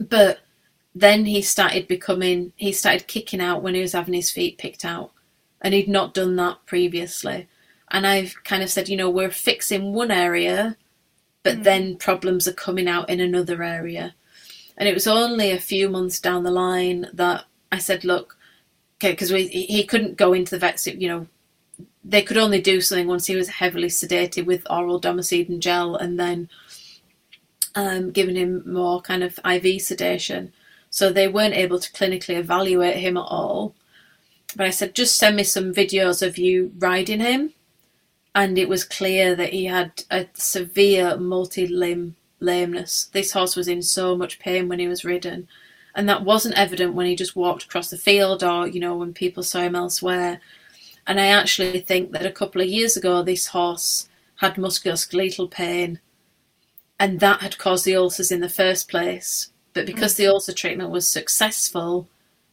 But 0.00 0.40
then 0.94 1.26
he 1.26 1.42
started 1.42 1.88
becoming, 1.88 2.52
he 2.56 2.72
started 2.72 3.06
kicking 3.06 3.40
out 3.40 3.62
when 3.62 3.74
he 3.74 3.80
was 3.80 3.92
having 3.92 4.14
his 4.14 4.30
feet 4.30 4.58
picked 4.58 4.84
out, 4.84 5.12
and 5.60 5.74
he'd 5.74 5.88
not 5.88 6.14
done 6.14 6.36
that 6.36 6.64
previously. 6.66 7.48
And 7.90 8.06
I've 8.06 8.34
kind 8.44 8.62
of 8.62 8.70
said, 8.70 8.88
you 8.88 8.96
know, 8.96 9.10
we're 9.10 9.30
fixing 9.30 9.92
one 9.92 10.10
area, 10.10 10.76
but 11.42 11.58
mm. 11.58 11.62
then 11.64 11.96
problems 11.96 12.48
are 12.48 12.52
coming 12.52 12.88
out 12.88 13.08
in 13.08 13.20
another 13.20 13.62
area. 13.62 14.14
And 14.76 14.88
it 14.88 14.94
was 14.94 15.06
only 15.06 15.50
a 15.52 15.60
few 15.60 15.88
months 15.88 16.20
down 16.20 16.42
the 16.42 16.50
line 16.50 17.06
that 17.12 17.44
I 17.72 17.78
said, 17.78 18.04
look, 18.04 18.36
okay, 18.98 19.12
because 19.12 19.30
he 19.30 19.84
couldn't 19.84 20.16
go 20.16 20.32
into 20.32 20.50
the 20.50 20.58
vet. 20.58 20.84
You 20.86 21.08
know, 21.08 21.26
they 22.04 22.22
could 22.22 22.36
only 22.36 22.60
do 22.60 22.80
something 22.80 23.06
once 23.06 23.26
he 23.26 23.36
was 23.36 23.48
heavily 23.48 23.88
sedated 23.88 24.46
with 24.46 24.66
oral 24.70 25.00
domethacin 25.00 25.58
gel, 25.60 25.96
and 25.96 26.18
then 26.18 26.48
um, 27.76 28.10
giving 28.10 28.34
him 28.34 28.62
more 28.66 29.00
kind 29.00 29.22
of 29.22 29.38
IV 29.44 29.80
sedation. 29.80 30.52
So 30.90 31.10
they 31.10 31.28
weren't 31.28 31.54
able 31.54 31.78
to 31.78 31.92
clinically 31.92 32.36
evaluate 32.36 32.96
him 32.96 33.16
at 33.16 33.20
all. 33.20 33.74
But 34.56 34.66
I 34.66 34.70
said, 34.70 34.94
just 34.94 35.16
send 35.16 35.36
me 35.36 35.44
some 35.44 35.72
videos 35.72 36.26
of 36.26 36.38
you 36.38 36.72
riding 36.78 37.20
him. 37.20 37.52
And 38.34 38.58
it 38.58 38.68
was 38.68 38.84
clear 38.84 39.34
that 39.36 39.52
he 39.52 39.66
had 39.66 40.02
a 40.10 40.26
severe 40.34 41.16
multi 41.16 41.66
limb 41.66 42.16
lameness. 42.40 43.04
This 43.12 43.32
horse 43.32 43.54
was 43.54 43.68
in 43.68 43.82
so 43.82 44.16
much 44.16 44.38
pain 44.38 44.68
when 44.68 44.78
he 44.78 44.88
was 44.88 45.04
ridden 45.04 45.48
and 45.96 46.06
that 46.10 46.22
wasn't 46.22 46.58
evident 46.58 46.92
when 46.92 47.06
he 47.06 47.16
just 47.16 47.34
walked 47.34 47.64
across 47.64 47.88
the 47.88 47.96
field 47.96 48.44
or 48.44 48.68
you 48.68 48.78
know 48.78 48.94
when 48.94 49.12
people 49.12 49.42
saw 49.42 49.60
him 49.60 49.74
elsewhere 49.74 50.40
and 51.06 51.18
i 51.18 51.26
actually 51.26 51.80
think 51.80 52.12
that 52.12 52.26
a 52.26 52.30
couple 52.30 52.60
of 52.60 52.68
years 52.68 52.96
ago 52.96 53.22
this 53.22 53.48
horse 53.48 54.08
had 54.36 54.54
musculoskeletal 54.54 55.50
pain 55.50 55.98
and 56.98 57.20
that 57.20 57.40
had 57.40 57.58
caused 57.58 57.84
the 57.84 57.96
ulcers 57.96 58.32
in 58.32 58.40
the 58.40 58.48
first 58.48 58.88
place 58.88 59.50
but 59.72 59.86
because 59.86 60.14
mm. 60.14 60.18
the 60.18 60.26
ulcer 60.26 60.52
treatment 60.52 60.90
was 60.90 61.08
successful 61.08 62.08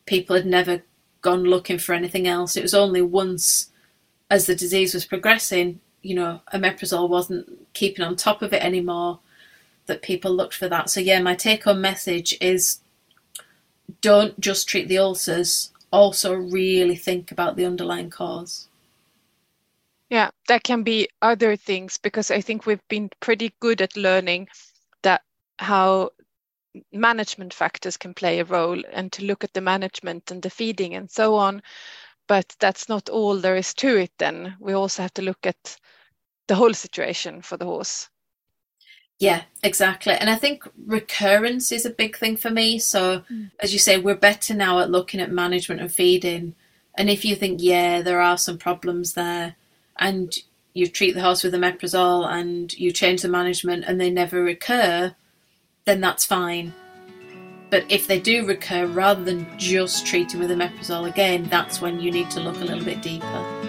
people 0.06 0.36
had 0.36 0.46
never 0.46 0.84
gone 1.22 1.44
looking 1.44 1.78
for 1.78 1.94
anything 1.94 2.28
else 2.28 2.58
it 2.58 2.64
was 2.64 2.74
only 2.74 3.02
once 3.02 3.72
as 4.30 4.46
the 4.46 4.56
disease 4.56 4.94
was 4.94 5.06
progressing 5.06 5.80
you 6.02 6.16
know 6.16 6.42
omeprazole 6.54 7.10
wasn't 7.10 7.48
keeping 7.74 8.04
on 8.04 8.16
top 8.16 8.42
of 8.42 8.54
it 8.54 8.64
anymore 8.64 9.20
that 9.86 10.02
people 10.02 10.32
looked 10.32 10.54
for 10.54 10.68
that 10.68 10.90
so 10.90 11.00
yeah 11.00 11.22
my 11.22 11.36
take 11.36 11.64
home 11.64 11.82
message 11.82 12.38
is 12.42 12.80
don't 14.02 14.40
just 14.40 14.68
treat 14.68 14.88
the 14.88 14.98
ulcers, 14.98 15.72
also 15.92 16.34
really 16.34 16.96
think 16.96 17.32
about 17.32 17.56
the 17.56 17.66
underlying 17.66 18.10
cause. 18.10 18.68
Yeah, 20.14 20.30
that 20.48 20.62
can 20.62 20.84
be 20.84 21.10
other 21.24 21.56
things 21.56 21.98
because 21.98 22.30
I 22.30 22.40
think 22.40 22.68
we've 22.68 22.88
been 22.88 23.10
pretty 23.20 23.52
good 23.60 23.82
at 23.82 23.98
learning 23.98 24.48
that 25.02 25.24
how 25.58 26.12
management 26.92 27.52
factors 27.52 27.98
can 27.98 28.14
play 28.14 28.40
a 28.40 28.46
role 28.46 28.80
and 28.92 29.12
to 29.14 29.26
look 29.26 29.44
at 29.44 29.54
the 29.54 29.62
management 29.62 30.30
and 30.30 30.40
the 30.44 30.52
feeding 30.52 30.94
and 30.94 31.10
so 31.10 31.34
on. 31.34 31.64
But 32.28 32.56
that's 32.60 32.88
not 32.88 33.10
all 33.10 33.38
there 33.38 33.56
is 33.56 33.74
to 33.74 33.98
it, 33.98 34.12
then. 34.20 34.56
We 34.60 34.74
also 34.74 35.02
have 35.02 35.16
to 35.16 35.24
look 35.24 35.48
at 35.48 35.78
the 36.48 36.54
whole 36.54 36.76
situation 36.76 37.42
for 37.42 37.58
the 37.58 37.66
horse. 37.66 38.08
Yeah, 39.18 39.42
exactly. 39.64 40.14
And 40.14 40.30
I 40.30 40.36
think 40.36 40.64
recurrence 40.86 41.72
is 41.72 41.88
a 41.88 41.90
big 41.90 42.18
thing 42.18 42.38
for 42.38 42.52
me. 42.52 42.78
So, 42.78 43.24
mm. 43.32 43.50
as 43.60 43.74
you 43.74 43.80
say, 43.80 43.98
we're 43.98 44.14
better 44.14 44.54
now 44.54 44.78
at 44.78 44.92
looking 44.92 45.20
at 45.20 45.32
management 45.32 45.82
and 45.82 45.92
feeding. 45.92 46.54
And 47.00 47.10
if 47.10 47.26
you 47.26 47.36
think, 47.36 47.64
yeah, 47.64 48.04
there 48.04 48.22
are 48.22 48.38
some 48.38 48.60
problems 48.60 49.14
there, 49.14 49.56
and 49.98 50.34
you 50.74 50.88
treat 50.88 51.14
the 51.14 51.22
horse 51.22 51.44
with 51.44 51.54
omeprazole 51.54 52.28
and 52.28 52.74
you 52.74 52.92
change 52.92 53.22
the 53.22 53.28
management 53.28 53.86
and 53.88 54.02
they 54.02 54.10
never 54.10 54.42
recur, 54.42 55.16
then 55.86 56.02
that's 56.02 56.26
fine. 56.26 56.74
But 57.70 57.86
if 57.90 58.08
they 58.08 58.20
do 58.20 58.46
recur, 58.46 58.86
rather 58.86 59.24
than 59.24 59.48
just 59.58 60.06
treating 60.06 60.40
with 60.40 60.52
omeprazole 60.52 61.10
again, 61.10 61.46
that's 61.50 61.82
when 61.82 62.00
you 62.00 62.12
need 62.12 62.30
to 62.32 62.40
look 62.40 62.58
a 62.58 62.66
little 62.66 62.84
bit 62.84 63.02
deeper. 63.02 63.64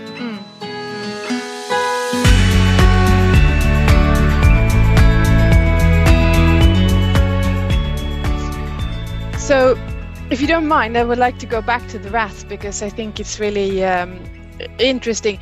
So, 9.44 9.78
if 10.30 10.40
you 10.40 10.46
don't 10.46 10.66
mind, 10.66 10.96
I 10.96 11.04
would 11.04 11.18
like 11.18 11.38
to 11.40 11.46
go 11.46 11.60
back 11.60 11.86
to 11.88 11.98
the 11.98 12.08
rats 12.08 12.44
because 12.44 12.80
I 12.80 12.88
think 12.88 13.20
it's 13.20 13.38
really 13.38 13.84
um, 13.84 14.18
interesting. 14.78 15.38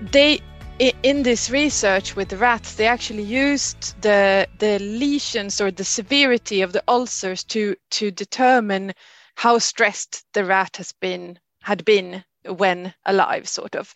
They 0.00 0.40
in 0.78 1.24
this 1.24 1.50
research 1.50 2.14
with 2.14 2.28
the 2.28 2.36
rats, 2.36 2.74
they 2.74 2.86
actually 2.86 3.24
used 3.24 4.00
the 4.00 4.46
the 4.58 4.78
lesions 4.78 5.60
or 5.60 5.70
the 5.70 5.84
severity 5.84 6.62
of 6.62 6.72
the 6.72 6.84
ulcers 6.86 7.44
to 7.44 7.74
to 7.90 8.10
determine 8.10 8.92
how 9.36 9.58
stressed 9.58 10.24
the 10.34 10.44
rat 10.44 10.76
has 10.76 10.92
been 10.92 11.38
had 11.62 11.84
been 11.84 12.24
when 12.44 12.94
alive, 13.04 13.48
sort 13.48 13.74
of. 13.74 13.94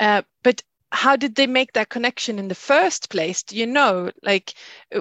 Uh, 0.00 0.22
but 0.42 0.62
how 0.92 1.16
did 1.16 1.34
they 1.34 1.46
make 1.46 1.72
that 1.72 1.88
connection 1.88 2.38
in 2.38 2.48
the 2.48 2.54
first 2.54 3.10
place? 3.10 3.42
Do 3.42 3.56
you 3.56 3.66
know 3.66 4.12
like 4.22 4.54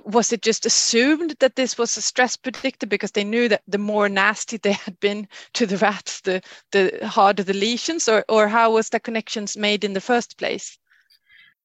was 0.04 0.34
it 0.34 0.42
just 0.42 0.66
assumed 0.66 1.36
that 1.40 1.56
this 1.56 1.78
was 1.78 1.96
a 1.96 2.02
stress 2.02 2.36
predictor 2.36 2.88
because 2.88 3.12
they 3.12 3.24
knew 3.24 3.48
that 3.50 3.62
the 3.68 3.78
more 3.78 4.10
nasty 4.10 4.58
they 4.58 4.72
had 4.72 5.00
been 5.00 5.28
to 5.54 5.66
the 5.66 5.78
rats 5.78 6.22
the 6.22 6.42
the 6.72 7.00
harder 7.08 7.44
the 7.44 7.54
lesions 7.54 8.08
or 8.10 8.26
or 8.30 8.48
how 8.48 8.74
was 8.74 8.90
the 8.90 9.00
connections 9.00 9.56
made 9.56 9.84
in 9.84 9.94
the 9.94 10.02
first 10.02 10.38
place? 10.38 10.78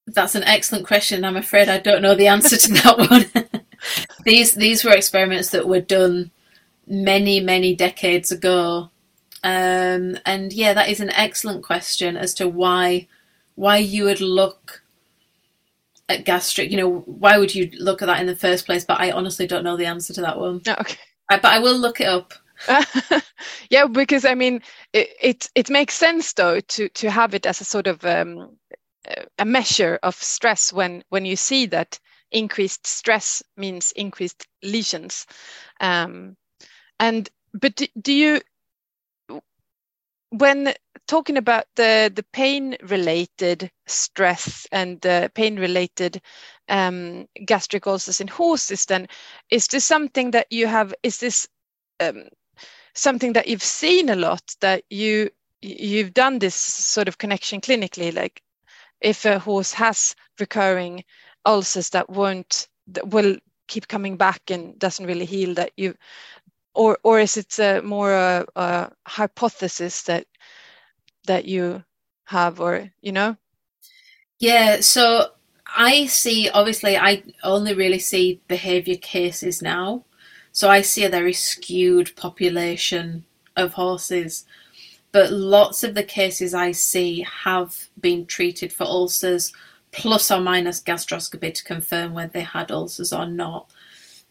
That's 0.06 0.34
an 0.34 0.44
excellent 0.44 0.86
question. 0.86 1.24
I'm 1.24 1.36
afraid 1.36 1.68
i 1.68 1.78
don't 1.78 2.02
know 2.02 2.14
the 2.14 2.28
answer 2.28 2.56
to 2.56 2.72
that 2.74 2.98
one. 3.10 3.50
These 4.26 4.54
these 4.56 4.84
were 4.84 4.92
experiments 4.92 5.50
that 5.50 5.66
were 5.66 5.80
done 5.80 6.30
many 6.86 7.40
many 7.40 7.74
decades 7.74 8.30
ago. 8.30 8.90
Um, 9.42 10.18
and 10.26 10.52
yeah 10.52 10.74
that 10.74 10.90
is 10.90 11.00
an 11.00 11.08
excellent 11.10 11.64
question 11.64 12.18
as 12.18 12.34
to 12.34 12.46
why 12.46 13.08
why 13.60 13.76
you 13.76 14.04
would 14.04 14.22
look 14.22 14.82
at 16.08 16.24
gastric. 16.24 16.70
You 16.70 16.78
know, 16.78 16.90
why 17.00 17.36
would 17.36 17.54
you 17.54 17.70
look 17.78 18.00
at 18.00 18.06
that 18.06 18.18
in 18.20 18.26
the 18.26 18.34
first 18.34 18.64
place? 18.64 18.86
But 18.86 19.00
I 19.00 19.10
honestly 19.10 19.46
don't 19.46 19.64
know 19.64 19.76
the 19.76 19.84
answer 19.84 20.14
to 20.14 20.22
that 20.22 20.38
one. 20.38 20.62
Oh, 20.66 20.76
okay. 20.80 20.96
I, 21.28 21.36
but 21.36 21.52
I 21.52 21.58
will 21.58 21.76
look 21.76 22.00
it 22.00 22.06
up. 22.06 22.32
yeah, 23.70 23.86
because 23.86 24.24
I 24.24 24.34
mean, 24.34 24.62
it, 24.94 25.10
it, 25.20 25.50
it 25.54 25.68
makes 25.68 25.92
sense 25.92 26.32
though 26.32 26.60
to 26.60 26.88
to 26.88 27.10
have 27.10 27.34
it 27.34 27.44
as 27.44 27.60
a 27.60 27.64
sort 27.64 27.86
of 27.86 28.02
um, 28.04 28.56
a 29.38 29.44
measure 29.44 29.98
of 30.02 30.14
stress 30.14 30.72
when 30.72 31.04
when 31.10 31.26
you 31.26 31.36
see 31.36 31.66
that 31.66 32.00
increased 32.30 32.86
stress 32.86 33.42
means 33.58 33.92
increased 33.92 34.46
lesions, 34.62 35.26
um, 35.80 36.34
and 36.98 37.28
but 37.52 37.76
do, 37.76 37.86
do 38.00 38.12
you 38.12 38.40
when 40.30 40.74
talking 41.10 41.36
about 41.36 41.64
the 41.74 42.12
the 42.14 42.24
pain 42.32 42.76
related 42.82 43.68
stress 43.86 44.66
and 44.70 45.00
the 45.00 45.28
pain 45.34 45.58
related 45.58 46.22
um, 46.68 47.26
gastric 47.44 47.86
ulcers 47.86 48.20
in 48.20 48.28
horses 48.28 48.86
then 48.86 49.08
is 49.50 49.66
this 49.66 49.84
something 49.84 50.30
that 50.30 50.46
you 50.50 50.68
have 50.68 50.94
is 51.02 51.18
this 51.18 51.48
um, 51.98 52.28
something 52.94 53.32
that 53.32 53.48
you've 53.48 53.62
seen 53.62 54.08
a 54.08 54.16
lot 54.16 54.54
that 54.60 54.84
you 54.90 55.30
you've 55.62 56.14
done 56.14 56.38
this 56.38 56.54
sort 56.54 57.08
of 57.08 57.18
connection 57.18 57.60
clinically? 57.60 58.14
Like 58.14 58.42
if 59.00 59.24
a 59.24 59.38
horse 59.38 59.72
has 59.72 60.14
recurring 60.38 61.04
ulcers 61.44 61.90
that 61.90 62.08
won't 62.08 62.68
that 62.86 63.08
will 63.08 63.36
keep 63.66 63.88
coming 63.88 64.16
back 64.16 64.42
and 64.50 64.78
doesn't 64.78 65.06
really 65.06 65.26
heal 65.26 65.54
that 65.54 65.72
you 65.76 65.94
or 66.74 66.98
or 67.02 67.18
is 67.20 67.36
it 67.36 67.58
a 67.58 67.80
more 67.82 68.12
a, 68.12 68.46
a 68.56 68.90
hypothesis 69.06 70.02
that 70.02 70.26
that 71.30 71.44
you 71.44 71.84
have, 72.24 72.60
or 72.60 72.90
you 73.00 73.12
know? 73.12 73.36
Yeah, 74.40 74.80
so 74.80 75.28
I 75.64 76.06
see, 76.06 76.50
obviously, 76.50 76.96
I 76.96 77.22
only 77.44 77.72
really 77.72 78.00
see 78.00 78.40
behaviour 78.48 78.96
cases 78.96 79.62
now. 79.62 80.04
So 80.50 80.68
I 80.68 80.80
see 80.80 81.04
a 81.04 81.08
very 81.08 81.32
skewed 81.32 82.16
population 82.16 83.24
of 83.54 83.74
horses. 83.74 84.44
But 85.12 85.32
lots 85.32 85.84
of 85.84 85.94
the 85.94 86.02
cases 86.02 86.52
I 86.52 86.72
see 86.72 87.24
have 87.44 87.88
been 88.00 88.26
treated 88.26 88.72
for 88.72 88.84
ulcers, 88.84 89.52
plus 89.92 90.32
or 90.32 90.40
minus 90.40 90.82
gastroscopy 90.82 91.54
to 91.54 91.64
confirm 91.64 92.12
whether 92.12 92.32
they 92.32 92.40
had 92.42 92.72
ulcers 92.72 93.12
or 93.12 93.26
not. 93.26 93.70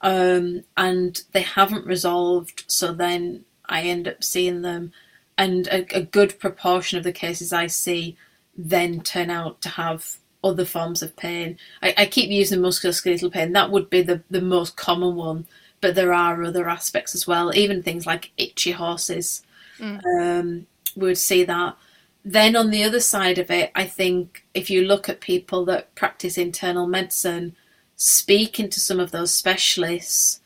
Um, 0.01 0.63
and 0.75 1.21
they 1.31 1.43
haven't 1.43 1.85
resolved, 1.85 2.65
so 2.67 2.91
then 2.91 3.45
I 3.69 3.83
end 3.83 4.05
up 4.05 4.21
seeing 4.21 4.63
them. 4.63 4.91
And 5.39 5.67
a, 5.67 5.97
a 5.97 6.03
good 6.03 6.37
proportion 6.37 6.97
of 6.97 7.03
the 7.03 7.13
cases 7.13 7.51
I 7.51 7.67
see 7.67 8.17
then 8.55 9.01
turn 9.01 9.29
out 9.29 9.61
to 9.61 9.69
have 9.69 10.17
other 10.43 10.65
forms 10.65 11.01
of 11.01 11.15
pain. 11.15 11.57
I, 11.81 11.93
I 11.97 12.05
keep 12.05 12.29
using 12.29 12.59
musculoskeletal 12.59 13.31
pain, 13.31 13.53
that 13.53 13.71
would 13.71 13.89
be 13.89 14.01
the, 14.01 14.21
the 14.29 14.41
most 14.41 14.75
common 14.75 15.15
one, 15.15 15.47
but 15.81 15.95
there 15.95 16.13
are 16.13 16.43
other 16.43 16.67
aspects 16.67 17.15
as 17.15 17.25
well, 17.25 17.55
even 17.55 17.81
things 17.81 18.05
like 18.05 18.31
itchy 18.37 18.71
horses. 18.71 19.41
Mm. 19.79 20.01
Um, 20.19 20.67
we 20.95 21.07
would 21.07 21.17
see 21.17 21.45
that. 21.45 21.77
Then 22.25 22.55
on 22.55 22.69
the 22.69 22.83
other 22.83 22.99
side 22.99 23.37
of 23.37 23.49
it, 23.49 23.71
I 23.75 23.85
think 23.85 24.45
if 24.53 24.69
you 24.69 24.81
look 24.83 25.07
at 25.07 25.21
people 25.21 25.63
that 25.65 25.95
practice 25.95 26.37
internal 26.37 26.85
medicine, 26.85 27.55
speaking 27.95 28.69
to 28.69 28.79
some 28.79 28.99
of 28.99 29.11
those 29.11 29.33
specialists, 29.33 30.41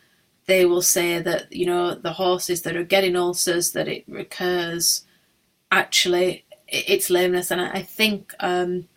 they 0.45 0.65
will 0.65 0.81
say 0.81 1.19
that 1.19 1.51
you 1.51 1.65
know 1.65 1.95
the 1.95 2.13
horses 2.13 2.61
that 2.63 2.75
are 2.75 2.83
getting 2.83 3.15
ulcers 3.15 3.71
that 3.71 3.87
it 3.87 4.03
recurs. 4.07 5.05
Actually, 5.71 6.45
it's 6.67 7.09
lameness, 7.09 7.51
and 7.51 7.61
I 7.61 7.81
think 7.81 8.33
um, 8.39 8.87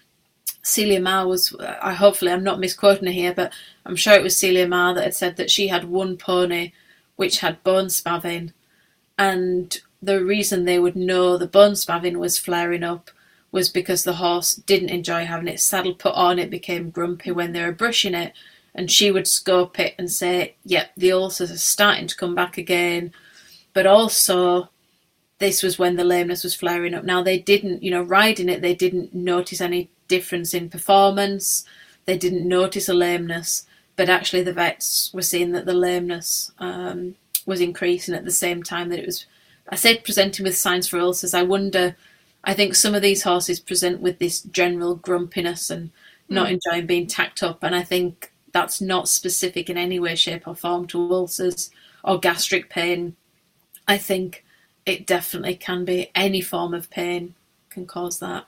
Celia 0.63 1.01
Marr 1.01 1.27
was. 1.27 1.55
I 1.61 1.95
hopefully 1.95 2.33
I'm 2.33 2.45
not 2.45 2.61
misquoting 2.61 3.07
her 3.07 3.13
here, 3.13 3.35
but 3.35 3.53
I'm 3.85 3.97
sure 3.97 4.15
it 4.15 4.23
was 4.23 4.37
Celia 4.37 4.67
Marr 4.67 4.95
that 4.95 5.05
had 5.05 5.15
said 5.15 5.37
that 5.37 5.51
she 5.51 5.69
had 5.69 5.85
one 5.85 6.17
pony 6.17 6.73
which 7.17 7.39
had 7.39 7.63
bone 7.63 7.87
spavin, 7.87 8.53
and 9.19 9.79
the 10.03 10.23
reason 10.25 10.65
they 10.65 10.79
would 10.79 10.97
know 10.97 11.37
the 11.37 11.47
bone 11.47 11.73
spavin 11.73 12.17
was 12.17 12.39
flaring 12.39 12.83
up 12.83 13.11
was 13.53 13.69
because 13.69 14.05
the 14.05 14.15
horse 14.15 14.55
didn't 14.55 14.91
enjoy 14.91 15.25
having 15.25 15.49
its 15.49 15.63
saddle 15.63 15.95
put 15.95 16.15
on. 16.15 16.39
It 16.39 16.51
became 16.51 16.91
grumpy 16.91 17.31
when 17.31 17.53
they 17.53 17.63
were 17.63 17.73
brushing 17.73 18.15
it, 18.15 18.33
and 18.77 18.91
she 18.91 19.11
would 19.11 19.27
scope 19.27 19.81
it 19.81 19.95
and 19.99 20.11
say, 20.11 20.55
"Yep, 20.65 20.93
the 20.97 21.13
ulcers 21.13 21.51
are 21.51 21.59
starting 21.59 22.07
to 22.07 22.17
come 22.17 22.35
back 22.35 22.59
again." 22.59 23.13
But 23.73 23.87
also, 23.87 24.71
this 25.39 25.63
was 25.63 25.79
when 25.79 25.97
the 25.97 26.05
lameness 26.05 26.45
was 26.45 26.55
flaring 26.55 26.95
up. 26.95 27.05
Now 27.05 27.23
they 27.23 27.39
didn't, 27.39 27.83
you 27.83 27.91
know, 27.91 28.03
riding 28.03 28.49
it, 28.49 28.63
they 28.63 28.75
didn't 28.75 29.15
notice 29.15 29.61
any 29.61 29.91
difference 30.09 30.55
in 30.55 30.71
performance. 30.71 31.65
They 32.05 32.17
didn't 32.17 32.49
notice 32.49 32.89
a 32.89 32.95
lameness, 32.95 33.67
but 33.97 34.09
actually 34.09 34.43
the 34.43 34.53
vets 34.53 35.13
were 35.13 35.23
seeing 35.23 35.53
that 35.53 35.67
the 35.67 35.75
lameness 35.75 36.53
um, 36.59 37.17
was 37.45 37.61
increasing 37.61 38.15
at 38.15 38.25
the 38.25 38.31
same 38.31 38.63
time 38.63 38.91
that 38.91 39.01
it 39.01 39.07
was. 39.07 39.27
I 39.69 39.75
said 39.75 40.05
presenting 40.05 40.45
with 40.45 40.57
signs 40.57 40.87
for 40.87 41.01
ulcers. 41.01 41.35
I 41.35 41.43
wonder. 41.43 41.97
I 42.45 42.55
think 42.55 42.77
some 42.77 42.95
of 42.95 43.03
these 43.03 43.25
horses 43.25 43.59
present 43.59 44.01
with 44.01 44.21
this 44.21 44.41
general 44.41 44.95
grumpiness 44.95 45.69
and 45.69 45.91
not 46.29 46.47
mm. 46.47 46.53
enjoying 46.53 46.87
being 46.87 47.09
tacked 47.09 47.43
up, 47.43 47.65
and 47.65 47.75
I 47.75 47.83
think 47.83 48.33
that's 48.57 48.81
not 48.81 49.07
specific 49.07 49.69
in 49.69 49.77
any 49.77 50.01
way, 50.01 50.15
shape, 50.15 50.49
or 50.49 50.55
form 50.55 50.87
to 50.87 51.13
ulcers 51.13 51.71
or 52.03 52.19
gastric 52.19 52.71
pain. 52.71 53.15
I 53.87 53.99
think 53.99 54.47
it 54.87 55.07
definitely 55.07 55.57
can 55.57 55.85
be. 55.85 56.11
Any 56.15 56.41
form 56.41 56.73
of 56.73 56.89
pain 56.89 57.35
can 57.69 57.87
cause 57.87 58.19
that. 58.21 58.47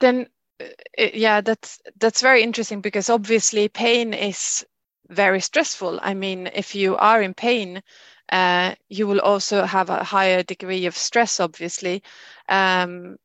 Then 0.00 0.26
uh, 0.60 0.66
yeah 1.14 1.40
that's 1.40 1.80
that's 1.98 2.20
very 2.20 2.42
interesting 2.42 2.82
because 2.82 3.08
obviously 3.08 3.66
pain 3.68 4.12
is 4.12 4.66
very 5.08 5.40
stressful. 5.40 5.98
I 6.02 6.12
mean 6.12 6.48
if 6.48 6.74
you 6.74 6.96
are 6.98 7.22
in 7.22 7.32
pain 7.32 7.82
uh, 8.30 8.74
you 8.90 9.06
will 9.06 9.20
also 9.20 9.64
have 9.64 9.88
a 9.88 10.04
higher 10.04 10.42
degree 10.42 10.84
of 10.84 10.94
stress 10.94 11.40
obviously. 11.40 12.02
Um, 12.50 13.16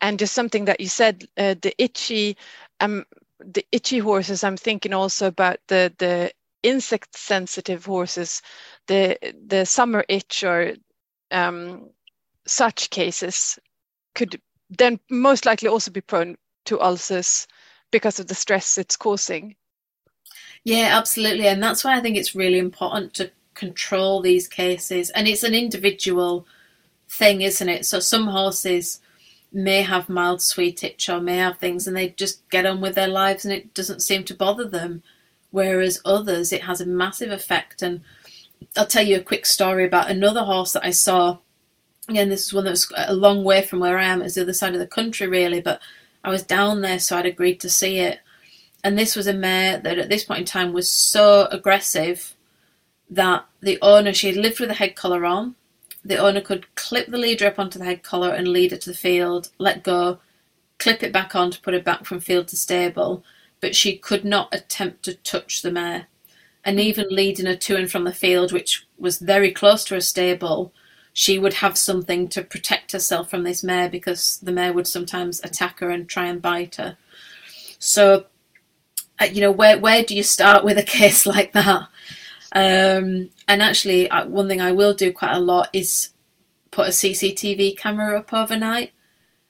and 0.00 0.20
just 0.20 0.34
something 0.34 0.66
that 0.66 0.80
you 0.80 0.88
said 0.88 1.24
uh, 1.36 1.56
the 1.60 1.74
itchy 1.82 2.36
um, 2.78 3.04
the 3.44 3.64
itchy 3.72 3.98
horses 3.98 4.44
i'm 4.44 4.56
thinking 4.56 4.92
also 4.92 5.26
about 5.26 5.58
the 5.68 5.92
the 5.98 6.30
insect 6.62 7.16
sensitive 7.16 7.84
horses 7.84 8.42
the 8.86 9.16
the 9.46 9.64
summer 9.64 10.04
itch 10.08 10.44
or 10.44 10.74
um, 11.30 11.90
such 12.46 12.90
cases 12.90 13.58
could 14.14 14.40
then 14.70 14.98
most 15.10 15.46
likely 15.46 15.68
also 15.68 15.90
be 15.90 16.00
prone 16.00 16.36
to 16.64 16.80
ulcers 16.80 17.46
because 17.90 18.20
of 18.20 18.26
the 18.26 18.34
stress 18.34 18.78
it's 18.78 18.96
causing. 18.96 19.56
Yeah, 20.64 20.96
absolutely. 20.96 21.48
And 21.48 21.62
that's 21.62 21.84
why 21.84 21.96
I 21.96 22.00
think 22.00 22.16
it's 22.16 22.34
really 22.34 22.58
important 22.58 23.14
to 23.14 23.30
control 23.54 24.20
these 24.20 24.46
cases. 24.46 25.10
And 25.10 25.26
it's 25.26 25.42
an 25.42 25.54
individual 25.54 26.46
thing, 27.08 27.40
isn't 27.40 27.68
it? 27.68 27.86
So 27.86 27.98
some 27.98 28.28
horses 28.28 29.00
may 29.52 29.82
have 29.82 30.08
mild 30.08 30.40
sweet 30.40 30.84
itch 30.84 31.08
or 31.08 31.20
may 31.20 31.38
have 31.38 31.58
things 31.58 31.86
and 31.86 31.96
they 31.96 32.10
just 32.10 32.48
get 32.50 32.66
on 32.66 32.80
with 32.80 32.94
their 32.94 33.08
lives 33.08 33.44
and 33.44 33.52
it 33.52 33.74
doesn't 33.74 34.02
seem 34.02 34.24
to 34.24 34.34
bother 34.34 34.68
them. 34.68 35.02
Whereas 35.50 36.00
others, 36.04 36.52
it 36.52 36.62
has 36.62 36.80
a 36.80 36.86
massive 36.86 37.32
effect. 37.32 37.82
And 37.82 38.02
I'll 38.76 38.86
tell 38.86 39.04
you 39.04 39.16
a 39.16 39.22
quick 39.22 39.46
story 39.46 39.84
about 39.84 40.10
another 40.10 40.44
horse 40.44 40.72
that 40.72 40.84
I 40.84 40.90
saw 40.90 41.38
again, 42.10 42.28
this 42.28 42.46
is 42.46 42.52
one 42.52 42.64
that 42.64 42.70
was 42.70 42.92
a 42.96 43.14
long 43.14 43.44
way 43.44 43.62
from 43.62 43.80
where 43.80 43.98
I 43.98 44.04
am. 44.04 44.20
It's 44.20 44.34
the 44.34 44.42
other 44.42 44.52
side 44.52 44.74
of 44.74 44.80
the 44.80 44.86
country, 44.86 45.26
really, 45.26 45.60
but 45.60 45.80
I 46.24 46.30
was 46.30 46.42
down 46.42 46.80
there, 46.80 46.98
so 46.98 47.16
I'd 47.16 47.26
agreed 47.26 47.60
to 47.60 47.70
see 47.70 47.98
it. 47.98 48.20
And 48.82 48.98
this 48.98 49.16
was 49.16 49.26
a 49.26 49.32
mare 49.32 49.78
that 49.78 49.98
at 49.98 50.08
this 50.08 50.24
point 50.24 50.40
in 50.40 50.46
time 50.46 50.72
was 50.72 50.90
so 50.90 51.46
aggressive 51.50 52.34
that 53.10 53.46
the 53.60 53.78
owner, 53.82 54.12
she 54.12 54.28
had 54.28 54.36
lived 54.36 54.60
with 54.60 54.70
a 54.70 54.74
head 54.74 54.96
collar 54.96 55.24
on. 55.24 55.54
The 56.04 56.16
owner 56.16 56.40
could 56.40 56.74
clip 56.74 57.08
the 57.08 57.18
leader 57.18 57.46
up 57.46 57.58
onto 57.58 57.78
the 57.78 57.84
head 57.84 58.02
collar 58.02 58.30
and 58.30 58.48
lead 58.48 58.70
her 58.70 58.76
to 58.78 58.90
the 58.90 58.96
field, 58.96 59.50
let 59.58 59.82
go, 59.82 60.18
clip 60.78 61.02
it 61.02 61.12
back 61.12 61.34
on 61.36 61.50
to 61.50 61.60
put 61.60 61.74
it 61.74 61.84
back 61.84 62.04
from 62.04 62.20
field 62.20 62.48
to 62.48 62.56
stable, 62.56 63.22
but 63.60 63.76
she 63.76 63.96
could 63.96 64.24
not 64.24 64.52
attempt 64.52 65.02
to 65.04 65.14
touch 65.14 65.62
the 65.62 65.70
mare. 65.70 66.06
And 66.64 66.80
even 66.80 67.06
leading 67.10 67.46
her 67.46 67.56
to 67.56 67.76
and 67.76 67.90
from 67.90 68.04
the 68.04 68.12
field, 68.12 68.52
which 68.52 68.86
was 68.98 69.18
very 69.18 69.50
close 69.50 69.84
to 69.84 69.94
her 69.94 70.00
stable, 70.00 70.72
she 71.12 71.38
would 71.38 71.54
have 71.54 71.76
something 71.76 72.28
to 72.28 72.42
protect 72.42 72.92
herself 72.92 73.30
from 73.30 73.42
this 73.42 73.62
mare 73.64 73.88
because 73.88 74.38
the 74.42 74.52
mare 74.52 74.72
would 74.72 74.86
sometimes 74.86 75.40
attack 75.42 75.80
her 75.80 75.90
and 75.90 76.08
try 76.08 76.26
and 76.26 76.42
bite 76.42 76.76
her. 76.76 76.96
So, 77.78 78.26
uh, 79.20 79.26
you 79.26 79.40
know, 79.40 79.50
where 79.50 79.78
where 79.78 80.02
do 80.02 80.14
you 80.14 80.22
start 80.22 80.64
with 80.64 80.78
a 80.78 80.82
case 80.98 81.26
like 81.26 81.52
that? 81.52 81.88
Um, 82.52 83.30
and 83.46 83.62
actually, 83.62 84.10
uh, 84.10 84.26
one 84.26 84.48
thing 84.48 84.60
I 84.60 84.72
will 84.72 84.94
do 84.94 85.12
quite 85.12 85.34
a 85.34 85.40
lot 85.40 85.68
is 85.72 86.10
put 86.70 86.88
a 86.88 86.90
CCTV 86.90 87.76
camera 87.76 88.18
up 88.18 88.32
overnight 88.32 88.92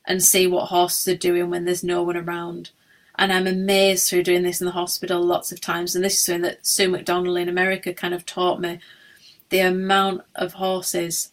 and 0.06 0.22
see 0.22 0.46
what 0.46 0.66
horses 0.66 1.08
are 1.08 1.16
doing 1.16 1.50
when 1.50 1.64
there's 1.64 1.84
no 1.84 2.02
one 2.02 2.16
around. 2.16 2.70
And 3.16 3.32
I'm 3.32 3.46
amazed 3.46 4.08
through 4.08 4.22
doing 4.22 4.42
this 4.42 4.60
in 4.60 4.64
the 4.64 4.72
hospital 4.72 5.22
lots 5.22 5.52
of 5.52 5.60
times. 5.60 5.94
And 5.94 6.04
this 6.04 6.14
is 6.14 6.24
something 6.24 6.42
that 6.42 6.66
Sue 6.66 6.90
McDonnell 6.90 7.40
in 7.40 7.48
America 7.48 7.92
kind 7.92 8.14
of 8.14 8.24
taught 8.24 8.60
me 8.60 8.80
the 9.50 9.60
amount 9.60 10.22
of 10.34 10.54
horses 10.54 11.32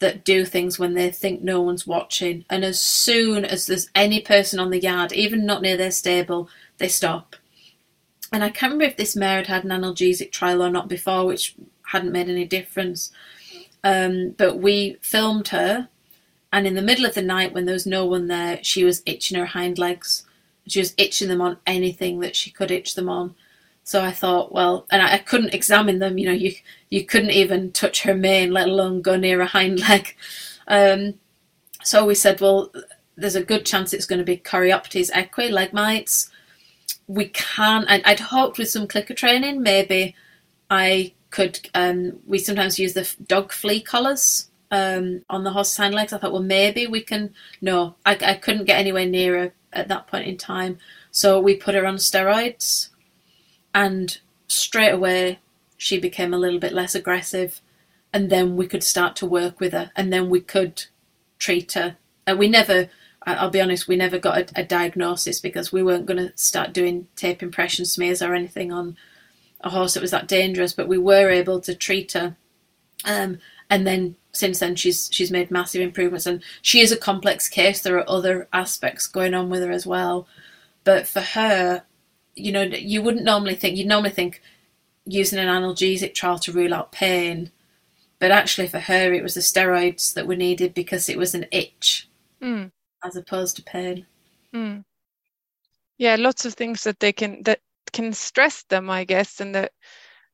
that 0.00 0.24
do 0.24 0.44
things 0.44 0.78
when 0.78 0.94
they 0.94 1.10
think 1.10 1.42
no 1.42 1.60
one's 1.60 1.86
watching. 1.86 2.44
And 2.50 2.64
as 2.64 2.82
soon 2.82 3.44
as 3.44 3.66
there's 3.66 3.90
any 3.94 4.20
person 4.20 4.58
on 4.58 4.70
the 4.70 4.80
yard, 4.80 5.12
even 5.12 5.46
not 5.46 5.62
near 5.62 5.76
their 5.76 5.90
stable, 5.90 6.48
they 6.78 6.88
stop. 6.88 7.36
And 8.32 8.44
I 8.44 8.50
can't 8.50 8.72
remember 8.72 8.84
if 8.84 8.96
this 8.96 9.16
mare 9.16 9.38
had 9.38 9.46
had 9.46 9.64
an 9.64 9.70
analgesic 9.70 10.32
trial 10.32 10.62
or 10.62 10.70
not 10.70 10.88
before, 10.88 11.24
which 11.24 11.54
hadn't 11.86 12.12
made 12.12 12.28
any 12.28 12.44
difference. 12.44 13.10
Um, 13.82 14.30
but 14.36 14.58
we 14.58 14.98
filmed 15.00 15.48
her, 15.48 15.88
and 16.52 16.66
in 16.66 16.74
the 16.74 16.82
middle 16.82 17.06
of 17.06 17.14
the 17.14 17.22
night, 17.22 17.52
when 17.52 17.64
there 17.66 17.74
was 17.74 17.86
no 17.86 18.04
one 18.04 18.26
there, 18.28 18.62
she 18.62 18.84
was 18.84 19.02
itching 19.06 19.38
her 19.38 19.46
hind 19.46 19.78
legs. 19.78 20.24
She 20.66 20.80
was 20.80 20.94
itching 20.98 21.28
them 21.28 21.40
on 21.40 21.58
anything 21.66 22.20
that 22.20 22.36
she 22.36 22.50
could 22.50 22.70
itch 22.70 22.94
them 22.94 23.08
on. 23.08 23.34
So 23.84 24.02
I 24.02 24.10
thought, 24.10 24.52
well, 24.52 24.86
and 24.90 25.00
I, 25.00 25.14
I, 25.14 25.18
couldn't 25.18 25.54
examine 25.54 25.98
them. 25.98 26.18
You 26.18 26.26
know, 26.26 26.34
you 26.34 26.52
you 26.90 27.06
couldn't 27.06 27.30
even 27.30 27.72
touch 27.72 28.02
her 28.02 28.14
mane, 28.14 28.52
let 28.52 28.68
alone 28.68 29.00
go 29.00 29.16
near 29.16 29.40
a 29.40 29.46
hind 29.46 29.80
leg. 29.88 30.14
Um, 30.66 31.14
so 31.82 32.04
we 32.04 32.14
said, 32.14 32.40
well, 32.42 32.70
there's 33.16 33.34
a 33.34 33.42
good 33.42 33.64
chance 33.64 33.94
it's 33.94 34.04
going 34.04 34.18
to 34.18 34.24
be 34.24 34.36
Chorioptes 34.36 35.10
equi, 35.14 35.50
leg 35.50 35.72
mites. 35.72 36.30
We 37.08 37.28
can, 37.28 37.84
and 37.88 38.02
I'd 38.04 38.20
hoped 38.20 38.58
with 38.58 38.68
some 38.70 38.86
clicker 38.86 39.14
training, 39.14 39.62
maybe 39.62 40.14
I 40.70 41.14
could. 41.30 41.68
Um, 41.74 42.20
we 42.26 42.38
sometimes 42.38 42.78
use 42.78 42.92
the 42.92 43.10
dog 43.26 43.52
flea 43.52 43.80
collars 43.80 44.50
um, 44.70 45.24
on 45.28 45.42
the 45.42 45.50
horse's 45.50 45.76
hind 45.76 45.94
legs. 45.94 46.12
I 46.12 46.18
thought, 46.18 46.32
well, 46.32 46.42
maybe 46.42 46.86
we 46.86 47.02
can. 47.02 47.34
No, 47.60 47.96
I, 48.04 48.16
I 48.20 48.34
couldn't 48.34 48.66
get 48.66 48.78
anywhere 48.78 49.06
near 49.06 49.38
her 49.38 49.52
at 49.72 49.88
that 49.88 50.06
point 50.06 50.28
in 50.28 50.36
time. 50.36 50.78
So 51.10 51.40
we 51.40 51.56
put 51.56 51.74
her 51.74 51.86
on 51.86 51.96
steroids 51.96 52.90
and 53.74 54.18
straight 54.46 54.90
away 54.90 55.40
she 55.76 55.98
became 55.98 56.34
a 56.34 56.38
little 56.38 56.58
bit 56.58 56.72
less 56.72 56.94
aggressive 56.94 57.60
and 58.12 58.30
then 58.30 58.56
we 58.56 58.66
could 58.66 58.82
start 58.82 59.14
to 59.16 59.26
work 59.26 59.60
with 59.60 59.72
her 59.72 59.92
and 59.94 60.12
then 60.12 60.28
we 60.28 60.40
could 60.40 60.84
treat 61.38 61.72
her. 61.72 61.96
And 62.26 62.38
we 62.38 62.48
never, 62.48 62.88
I'll 63.34 63.50
be 63.50 63.60
honest, 63.60 63.88
we 63.88 63.96
never 63.96 64.18
got 64.18 64.38
a, 64.38 64.60
a 64.60 64.64
diagnosis 64.64 65.40
because 65.40 65.72
we 65.72 65.82
weren't 65.82 66.06
going 66.06 66.28
to 66.28 66.36
start 66.36 66.72
doing 66.72 67.08
tape 67.16 67.42
impression 67.42 67.84
smears 67.84 68.22
or 68.22 68.34
anything 68.34 68.72
on 68.72 68.96
a 69.60 69.70
horse 69.70 69.94
that 69.94 70.00
was 70.00 70.12
that 70.12 70.28
dangerous. 70.28 70.72
But 70.72 70.88
we 70.88 70.98
were 70.98 71.30
able 71.30 71.60
to 71.60 71.74
treat 71.74 72.12
her. 72.12 72.36
Um, 73.04 73.38
and 73.70 73.86
then 73.86 74.16
since 74.32 74.60
then 74.60 74.76
she's 74.76 75.08
she's 75.12 75.30
made 75.30 75.50
massive 75.50 75.80
improvements 75.80 76.26
and 76.26 76.42
she 76.62 76.80
is 76.80 76.92
a 76.92 76.96
complex 76.96 77.48
case 77.48 77.82
there 77.82 77.96
are 77.98 78.08
other 78.08 78.48
aspects 78.52 79.06
going 79.06 79.34
on 79.34 79.50
with 79.50 79.62
her 79.62 79.70
as 79.70 79.86
well 79.86 80.26
but 80.84 81.06
for 81.06 81.20
her 81.20 81.82
you 82.34 82.52
know 82.52 82.62
you 82.62 83.02
wouldn't 83.02 83.24
normally 83.24 83.54
think 83.54 83.76
you'd 83.76 83.86
normally 83.86 84.10
think 84.10 84.40
using 85.04 85.38
an 85.38 85.48
analgesic 85.48 86.14
trial 86.14 86.38
to 86.38 86.52
rule 86.52 86.74
out 86.74 86.92
pain 86.92 87.50
but 88.18 88.30
actually 88.30 88.68
for 88.68 88.80
her 88.80 89.12
it 89.12 89.22
was 89.22 89.34
the 89.34 89.40
steroids 89.40 90.14
that 90.14 90.26
were 90.26 90.36
needed 90.36 90.74
because 90.74 91.08
it 91.08 91.18
was 91.18 91.34
an 91.34 91.46
itch 91.50 92.08
mm. 92.42 92.70
As 93.04 93.16
opposed 93.16 93.56
to 93.56 93.62
pain 93.62 94.06
mm. 94.54 94.84
yeah 95.98 96.16
lots 96.18 96.44
of 96.44 96.54
things 96.54 96.84
that 96.84 97.00
they 97.00 97.12
can 97.12 97.42
that 97.44 97.60
can 97.92 98.12
stress 98.12 98.64
them 98.64 98.90
i 98.90 99.04
guess 99.04 99.40
and 99.40 99.54
that 99.54 99.72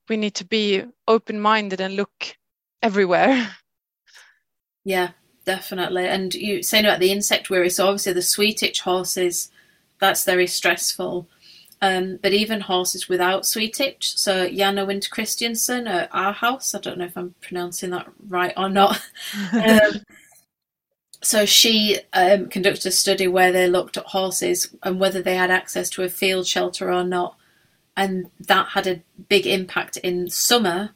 we 0.09 0.17
need 0.17 0.35
to 0.35 0.45
be 0.45 0.85
open-minded 1.09 1.81
and 1.81 1.97
look 1.97 2.37
everywhere 2.83 3.51
Yeah, 4.85 5.11
definitely. 5.47 6.07
And 6.07 6.35
you 6.35 6.63
saying 6.63 6.85
about 6.85 7.01
the 7.01 7.11
insect 7.11 7.51
worry, 7.51 7.71
so 7.71 7.87
obviously 7.87 8.13
the 8.13 8.23
sweet 8.23 8.63
itch 8.63 8.81
horses, 8.83 9.51
that's 9.99 10.25
very 10.25 10.47
stressful. 10.47 11.27
Um, 11.83 12.19
but 12.23 12.33
even 12.33 12.61
horses 12.61 13.09
without 13.09 13.47
sweet 13.47 13.81
itch, 13.81 14.17
so 14.17 14.49
Janne 14.49 14.87
Winther 14.87 15.09
Christensen 15.09 15.87
at 15.87 16.11
Aarhus, 16.13 16.75
I 16.75 16.79
don't 16.79 16.99
know 16.99 17.05
if 17.07 17.17
I'm 17.17 17.35
pronouncing 17.41 17.91
that 17.91 18.09
right 18.29 18.53
or 18.57 18.69
not. 18.69 19.01
um, 19.53 20.03
so 21.25 21.47
she 21.47 21.99
um, 22.13 22.49
conducted 22.49 22.87
a 22.87 22.91
study 22.91 23.27
where 23.27 23.51
they 23.51 23.67
looked 23.67 23.97
at 23.97 24.07
horses 24.07 24.75
and 24.83 25.01
whether 25.01 25.23
they 25.23 25.37
had 25.37 25.51
access 25.51 25.89
to 25.91 26.03
a 26.03 26.09
field 26.09 26.47
shelter 26.47 26.93
or 26.93 27.05
not, 27.05 27.37
and 27.97 28.31
that 28.41 28.69
had 28.69 28.87
a 28.87 29.03
big 29.29 29.47
impact 29.47 29.97
in 29.99 30.29
summer 30.29 30.91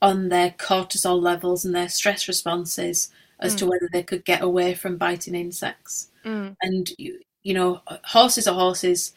on 0.00 0.28
their 0.28 0.50
cortisol 0.50 1.20
levels 1.20 1.64
and 1.64 1.74
their 1.74 1.88
stress 1.88 2.28
responses 2.28 3.10
as 3.40 3.54
mm. 3.54 3.58
to 3.58 3.66
whether 3.66 3.88
they 3.92 4.02
could 4.02 4.24
get 4.24 4.42
away 4.42 4.74
from 4.74 4.96
biting 4.96 5.34
insects. 5.34 6.08
Mm. 6.24 6.56
And 6.62 6.90
you, 6.96 7.20
you 7.42 7.54
know, 7.54 7.82
horses 8.04 8.46
are 8.46 8.54
horses. 8.54 9.12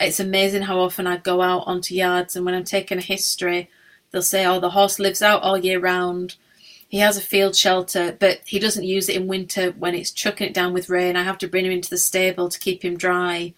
It's 0.00 0.20
amazing 0.20 0.62
how 0.62 0.80
often 0.80 1.06
I 1.06 1.16
go 1.16 1.40
out 1.40 1.64
onto 1.66 1.94
yards 1.94 2.36
and 2.36 2.44
when 2.44 2.54
I'm 2.54 2.64
taking 2.64 2.98
a 2.98 3.02
history, 3.02 3.70
they'll 4.10 4.22
say, 4.22 4.44
"Oh, 4.44 4.60
the 4.60 4.70
horse 4.70 4.98
lives 4.98 5.22
out 5.22 5.42
all 5.42 5.56
year 5.56 5.80
round. 5.80 6.36
He 6.88 6.98
has 6.98 7.16
a 7.16 7.22
field 7.22 7.56
shelter, 7.56 8.16
but 8.18 8.40
he 8.46 8.58
doesn't 8.58 8.84
use 8.84 9.08
it 9.08 9.16
in 9.16 9.26
winter 9.26 9.72
when 9.72 9.94
it's 9.94 10.10
chucking 10.10 10.48
it 10.48 10.54
down 10.54 10.72
with 10.72 10.88
rain. 10.88 11.16
I 11.16 11.22
have 11.24 11.38
to 11.38 11.48
bring 11.48 11.64
him 11.64 11.72
into 11.72 11.90
the 11.90 11.98
stable 11.98 12.48
to 12.48 12.58
keep 12.58 12.84
him 12.84 12.96
dry." 12.96 13.54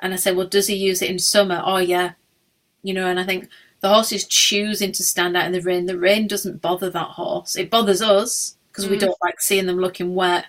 And 0.00 0.12
I 0.12 0.16
say, 0.16 0.32
"Well, 0.32 0.46
does 0.46 0.68
he 0.68 0.76
use 0.76 1.02
it 1.02 1.10
in 1.10 1.18
summer?" 1.18 1.62
Oh, 1.64 1.78
yeah. 1.78 2.12
You 2.82 2.94
know, 2.94 3.06
and 3.08 3.18
I 3.18 3.24
think 3.24 3.48
the 3.80 3.88
horse 3.88 4.12
is 4.12 4.26
choosing 4.26 4.92
to 4.92 5.02
stand 5.02 5.36
out 5.36 5.46
in 5.46 5.52
the 5.52 5.60
rain. 5.60 5.86
The 5.86 5.98
rain 5.98 6.26
doesn't 6.26 6.62
bother 6.62 6.90
that 6.90 7.10
horse. 7.10 7.56
It 7.56 7.70
bothers 7.70 8.02
us 8.02 8.56
because 8.70 8.86
mm. 8.86 8.90
we 8.90 8.98
don't 8.98 9.16
like 9.22 9.40
seeing 9.40 9.66
them 9.66 9.78
looking 9.78 10.14
wet, 10.14 10.46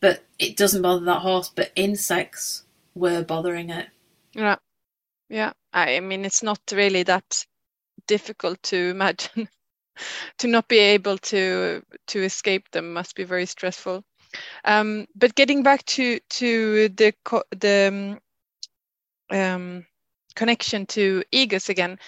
but 0.00 0.24
it 0.38 0.56
doesn't 0.56 0.82
bother 0.82 1.04
that 1.04 1.22
horse. 1.22 1.50
But 1.54 1.72
insects 1.76 2.64
were 2.94 3.22
bothering 3.22 3.70
it. 3.70 3.88
Yeah, 4.32 4.56
yeah. 5.28 5.52
I 5.72 6.00
mean, 6.00 6.24
it's 6.24 6.42
not 6.42 6.60
really 6.72 7.02
that 7.04 7.46
difficult 8.06 8.62
to 8.64 8.76
imagine. 8.90 9.48
To 10.38 10.48
not 10.48 10.68
be 10.68 10.78
able 10.78 11.18
to 11.18 11.82
to 12.06 12.22
escape 12.22 12.70
them 12.70 12.92
must 12.92 13.14
be 13.14 13.24
very 13.24 13.46
stressful. 13.46 14.04
Um, 14.64 15.06
but 15.14 15.34
getting 15.34 15.62
back 15.62 15.84
to 15.86 16.18
to 16.30 16.88
the 16.88 17.14
the 17.50 18.18
um, 19.30 19.38
um, 19.38 19.86
connection 20.34 20.86
to 20.86 21.22
EGUS 21.32 21.68
again, 21.68 21.98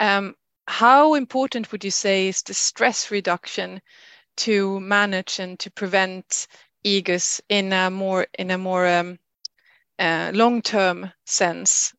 um, 0.00 0.34
how 0.66 1.14
important 1.14 1.70
would 1.72 1.84
you 1.84 1.90
say 1.90 2.28
is 2.28 2.42
the 2.42 2.54
stress 2.54 3.10
reduction 3.10 3.80
to 4.36 4.80
manage 4.80 5.38
and 5.38 5.58
to 5.60 5.70
prevent 5.70 6.46
EGUS 6.84 7.40
in 7.48 7.72
a 7.72 7.90
more 7.90 8.26
in 8.38 8.50
a 8.50 8.58
more 8.58 8.86
um, 8.86 9.18
uh, 9.98 10.30
long 10.34 10.62
term 10.62 11.12
sense? 11.26 11.94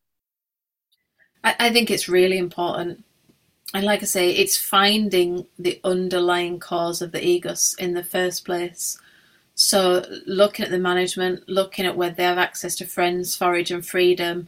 I, 1.43 1.55
I 1.59 1.69
think 1.69 1.91
it's 1.91 2.09
really 2.09 2.37
important. 2.37 3.04
And 3.75 3.83
like 3.83 4.01
I 4.01 4.05
say, 4.05 4.31
it's 4.31 4.55
finding 4.57 5.47
the 5.59 5.81
underlying 5.83 6.59
cause 6.59 7.01
of 7.01 7.11
the 7.11 7.19
EGUS 7.19 7.75
in 7.77 7.93
the 7.93 8.05
first 8.05 8.45
place. 8.45 8.97
So 9.53 10.05
looking 10.25 10.63
at 10.63 10.71
the 10.71 10.79
management, 10.79 11.49
looking 11.49 11.85
at 11.85 11.97
whether 11.97 12.15
they 12.15 12.23
have 12.23 12.37
access 12.37 12.77
to 12.77 12.85
friends, 12.85 13.35
forage 13.35 13.71
and 13.71 13.85
freedom, 13.85 14.47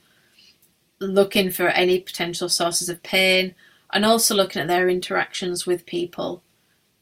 looking 1.01 1.51
for 1.51 1.67
any 1.67 1.99
potential 1.99 2.47
sources 2.47 2.87
of 2.87 3.03
pain, 3.03 3.53
and 3.91 4.05
also 4.05 4.33
looking 4.33 4.61
at 4.61 4.69
their 4.69 4.87
interactions 4.87 5.65
with 5.65 5.85
people 5.85 6.41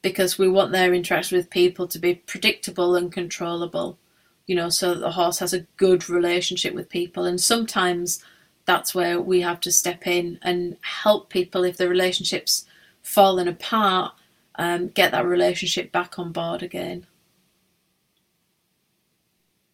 because 0.01 0.39
we 0.39 0.49
want 0.49 0.71
their 0.71 0.95
interaction 0.95 1.37
with 1.37 1.51
people 1.51 1.87
to 1.87 1.99
be 1.99 2.15
predictable 2.15 2.95
and 2.95 3.11
controllable, 3.11 3.99
you 4.47 4.55
know, 4.55 4.69
so 4.69 4.95
that 4.95 4.99
the 4.99 5.11
horse 5.11 5.37
has 5.37 5.53
a 5.53 5.67
good 5.77 6.09
relationship 6.09 6.73
with 6.73 6.89
people. 6.89 7.25
And 7.25 7.39
sometimes 7.39 8.23
that's 8.65 8.95
where 8.95 9.21
we 9.21 9.41
have 9.41 9.59
to 9.61 9.71
step 9.71 10.07
in 10.07 10.39
and 10.41 10.77
help 10.81 11.29
people 11.29 11.63
if 11.63 11.77
the 11.77 11.87
relationship's 11.87 12.65
fallen 13.01 13.47
apart, 13.47 14.13
um, 14.55 14.87
get 14.89 15.11
that 15.11 15.25
relationship 15.25 15.91
back 15.91 16.17
on 16.17 16.31
board 16.31 16.63
again. 16.63 17.05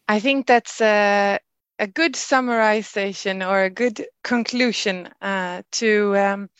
I 0.08 0.20
think 0.20 0.46
that's 0.46 0.80
a, 0.80 1.38
a 1.78 1.86
good 1.86 2.14
summarization 2.14 3.48
or 3.48 3.64
a 3.64 3.70
good 3.70 4.06
conclusion 4.22 5.08
uh, 5.22 5.62
to 5.72 6.16
um, 6.16 6.50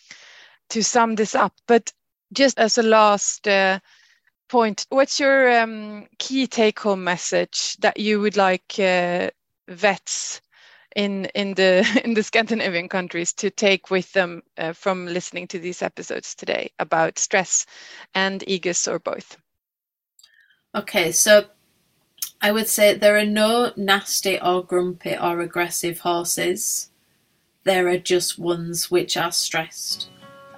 to 0.70 0.82
sum 0.82 1.16
this 1.16 1.34
up. 1.34 1.52
But 1.66 1.92
just 2.32 2.58
as 2.58 2.78
a 2.78 2.82
last 2.82 3.46
uh, 3.46 3.78
point, 4.48 4.86
what's 4.88 5.20
your 5.20 5.60
um, 5.60 6.06
key 6.18 6.46
take-home 6.46 7.04
message 7.04 7.76
that 7.78 7.98
you 7.98 8.20
would 8.20 8.38
like 8.38 8.78
uh, 8.78 9.28
vets 9.68 10.40
in 10.96 11.26
in 11.34 11.54
the 11.54 11.84
in 12.04 12.14
the 12.14 12.22
Scandinavian 12.22 12.88
countries 12.88 13.32
to 13.34 13.50
take 13.50 13.90
with 13.90 14.12
them 14.12 14.42
uh, 14.58 14.72
from 14.72 15.06
listening 15.06 15.46
to 15.48 15.58
these 15.58 15.82
episodes 15.82 16.34
today 16.34 16.70
about 16.78 17.18
stress 17.18 17.66
and 18.14 18.42
EGUS 18.46 18.88
or 18.88 18.98
both? 18.98 19.36
Okay, 20.74 21.12
so 21.12 21.46
I 22.40 22.52
would 22.52 22.68
say 22.68 22.94
there 22.94 23.16
are 23.16 23.26
no 23.26 23.72
nasty 23.76 24.40
or 24.40 24.64
grumpy 24.64 25.16
or 25.16 25.40
aggressive 25.40 26.00
horses. 26.00 26.90
There 27.64 27.88
are 27.88 27.98
just 27.98 28.38
ones 28.38 28.90
which 28.90 29.16
are 29.16 29.32
stressed, 29.32 30.08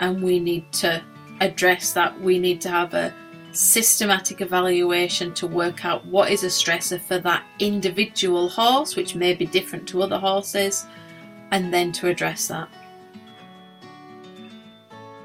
and 0.01 0.23
we 0.23 0.40
need 0.40 0.73
to 0.75 1.03
address 1.40 1.92
that. 1.92 2.20
We 2.20 2.38
need 2.38 2.61
to 2.62 2.70
have 2.70 2.94
a 2.94 3.12
systematic 3.55 4.40
evaluation 4.40 5.33
to 5.35 5.47
work 5.47 5.85
out 5.85 6.05
what 6.07 6.31
is 6.31 6.45
a 6.45 6.49
stressor 6.49 7.01
for 7.01 7.19
that 7.19 7.45
individual 7.59 8.49
horse, 8.49 8.97
which 8.97 9.14
may 9.14 9.35
be 9.35 9.47
different 9.47 9.88
to 9.88 10.03
other 10.03 10.19
horses, 10.19 10.87
and 11.51 11.73
then 11.73 11.93
to 11.93 12.09
address 12.09 12.49
that. 12.49 12.69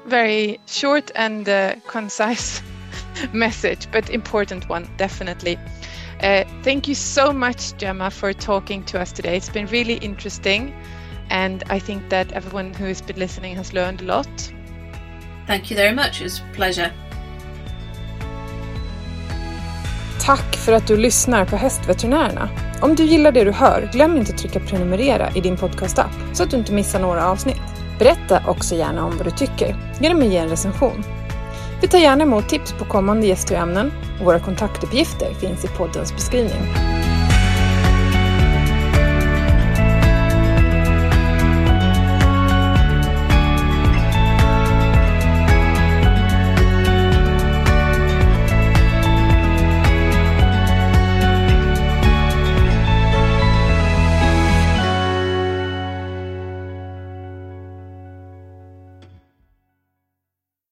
Very 0.06 0.60
short 0.66 1.10
and 1.14 1.48
uh, 1.48 1.76
concise 1.86 2.62
message, 3.32 3.86
but 3.92 4.08
important 4.10 4.68
one, 4.68 4.88
definitely. 4.96 5.58
Uh, 6.22 6.44
thank 6.62 6.86
you 6.86 6.94
so 6.94 7.32
much, 7.32 7.76
Gemma, 7.78 8.10
for 8.10 8.32
talking 8.32 8.84
to 8.84 9.00
us 9.00 9.12
today. 9.12 9.36
It's 9.36 9.48
been 9.48 9.66
really 9.66 9.94
interesting, 9.94 10.74
and 11.30 11.62
I 11.68 11.78
think 11.78 12.10
that 12.10 12.32
everyone 12.32 12.74
who 12.74 12.84
has 12.86 13.00
been 13.00 13.18
listening 13.18 13.56
has 13.56 13.72
learned 13.72 14.02
a 14.02 14.04
lot. 14.04 14.52
Thank 15.46 15.70
you 15.70 15.76
very 15.76 15.94
much. 15.94 16.20
It 16.20 16.24
was 16.24 16.40
a 16.40 16.50
pleasure. 16.52 16.92
Tack 20.30 20.56
för 20.56 20.72
att 20.72 20.86
du 20.86 20.96
lyssnar 20.96 21.44
på 21.44 21.56
Hästveterinärerna. 21.56 22.48
Om 22.80 22.94
du 22.94 23.04
gillar 23.04 23.32
det 23.32 23.44
du 23.44 23.50
hör, 23.50 23.90
glöm 23.92 24.16
inte 24.16 24.32
att 24.32 24.38
trycka 24.38 24.60
prenumerera 24.60 25.30
i 25.34 25.40
din 25.40 25.56
podcastapp 25.56 26.10
så 26.32 26.42
att 26.42 26.50
du 26.50 26.56
inte 26.56 26.72
missar 26.72 27.00
några 27.00 27.28
avsnitt. 27.28 27.60
Berätta 27.98 28.42
också 28.46 28.74
gärna 28.74 29.06
om 29.06 29.16
vad 29.16 29.26
du 29.26 29.30
tycker 29.30 29.76
genom 30.00 30.18
att 30.22 30.28
ge 30.28 30.36
en 30.36 30.48
recension. 30.48 31.04
Vi 31.80 31.88
tar 31.88 31.98
gärna 31.98 32.22
emot 32.22 32.48
tips 32.48 32.72
på 32.72 32.84
kommande 32.84 33.26
gäster 33.26 33.54
och 33.54 33.60
ämnen 33.60 33.92
och 34.18 34.26
våra 34.26 34.40
kontaktuppgifter 34.40 35.34
finns 35.34 35.64
i 35.64 35.68
poddens 35.68 36.12
beskrivning. 36.12 36.89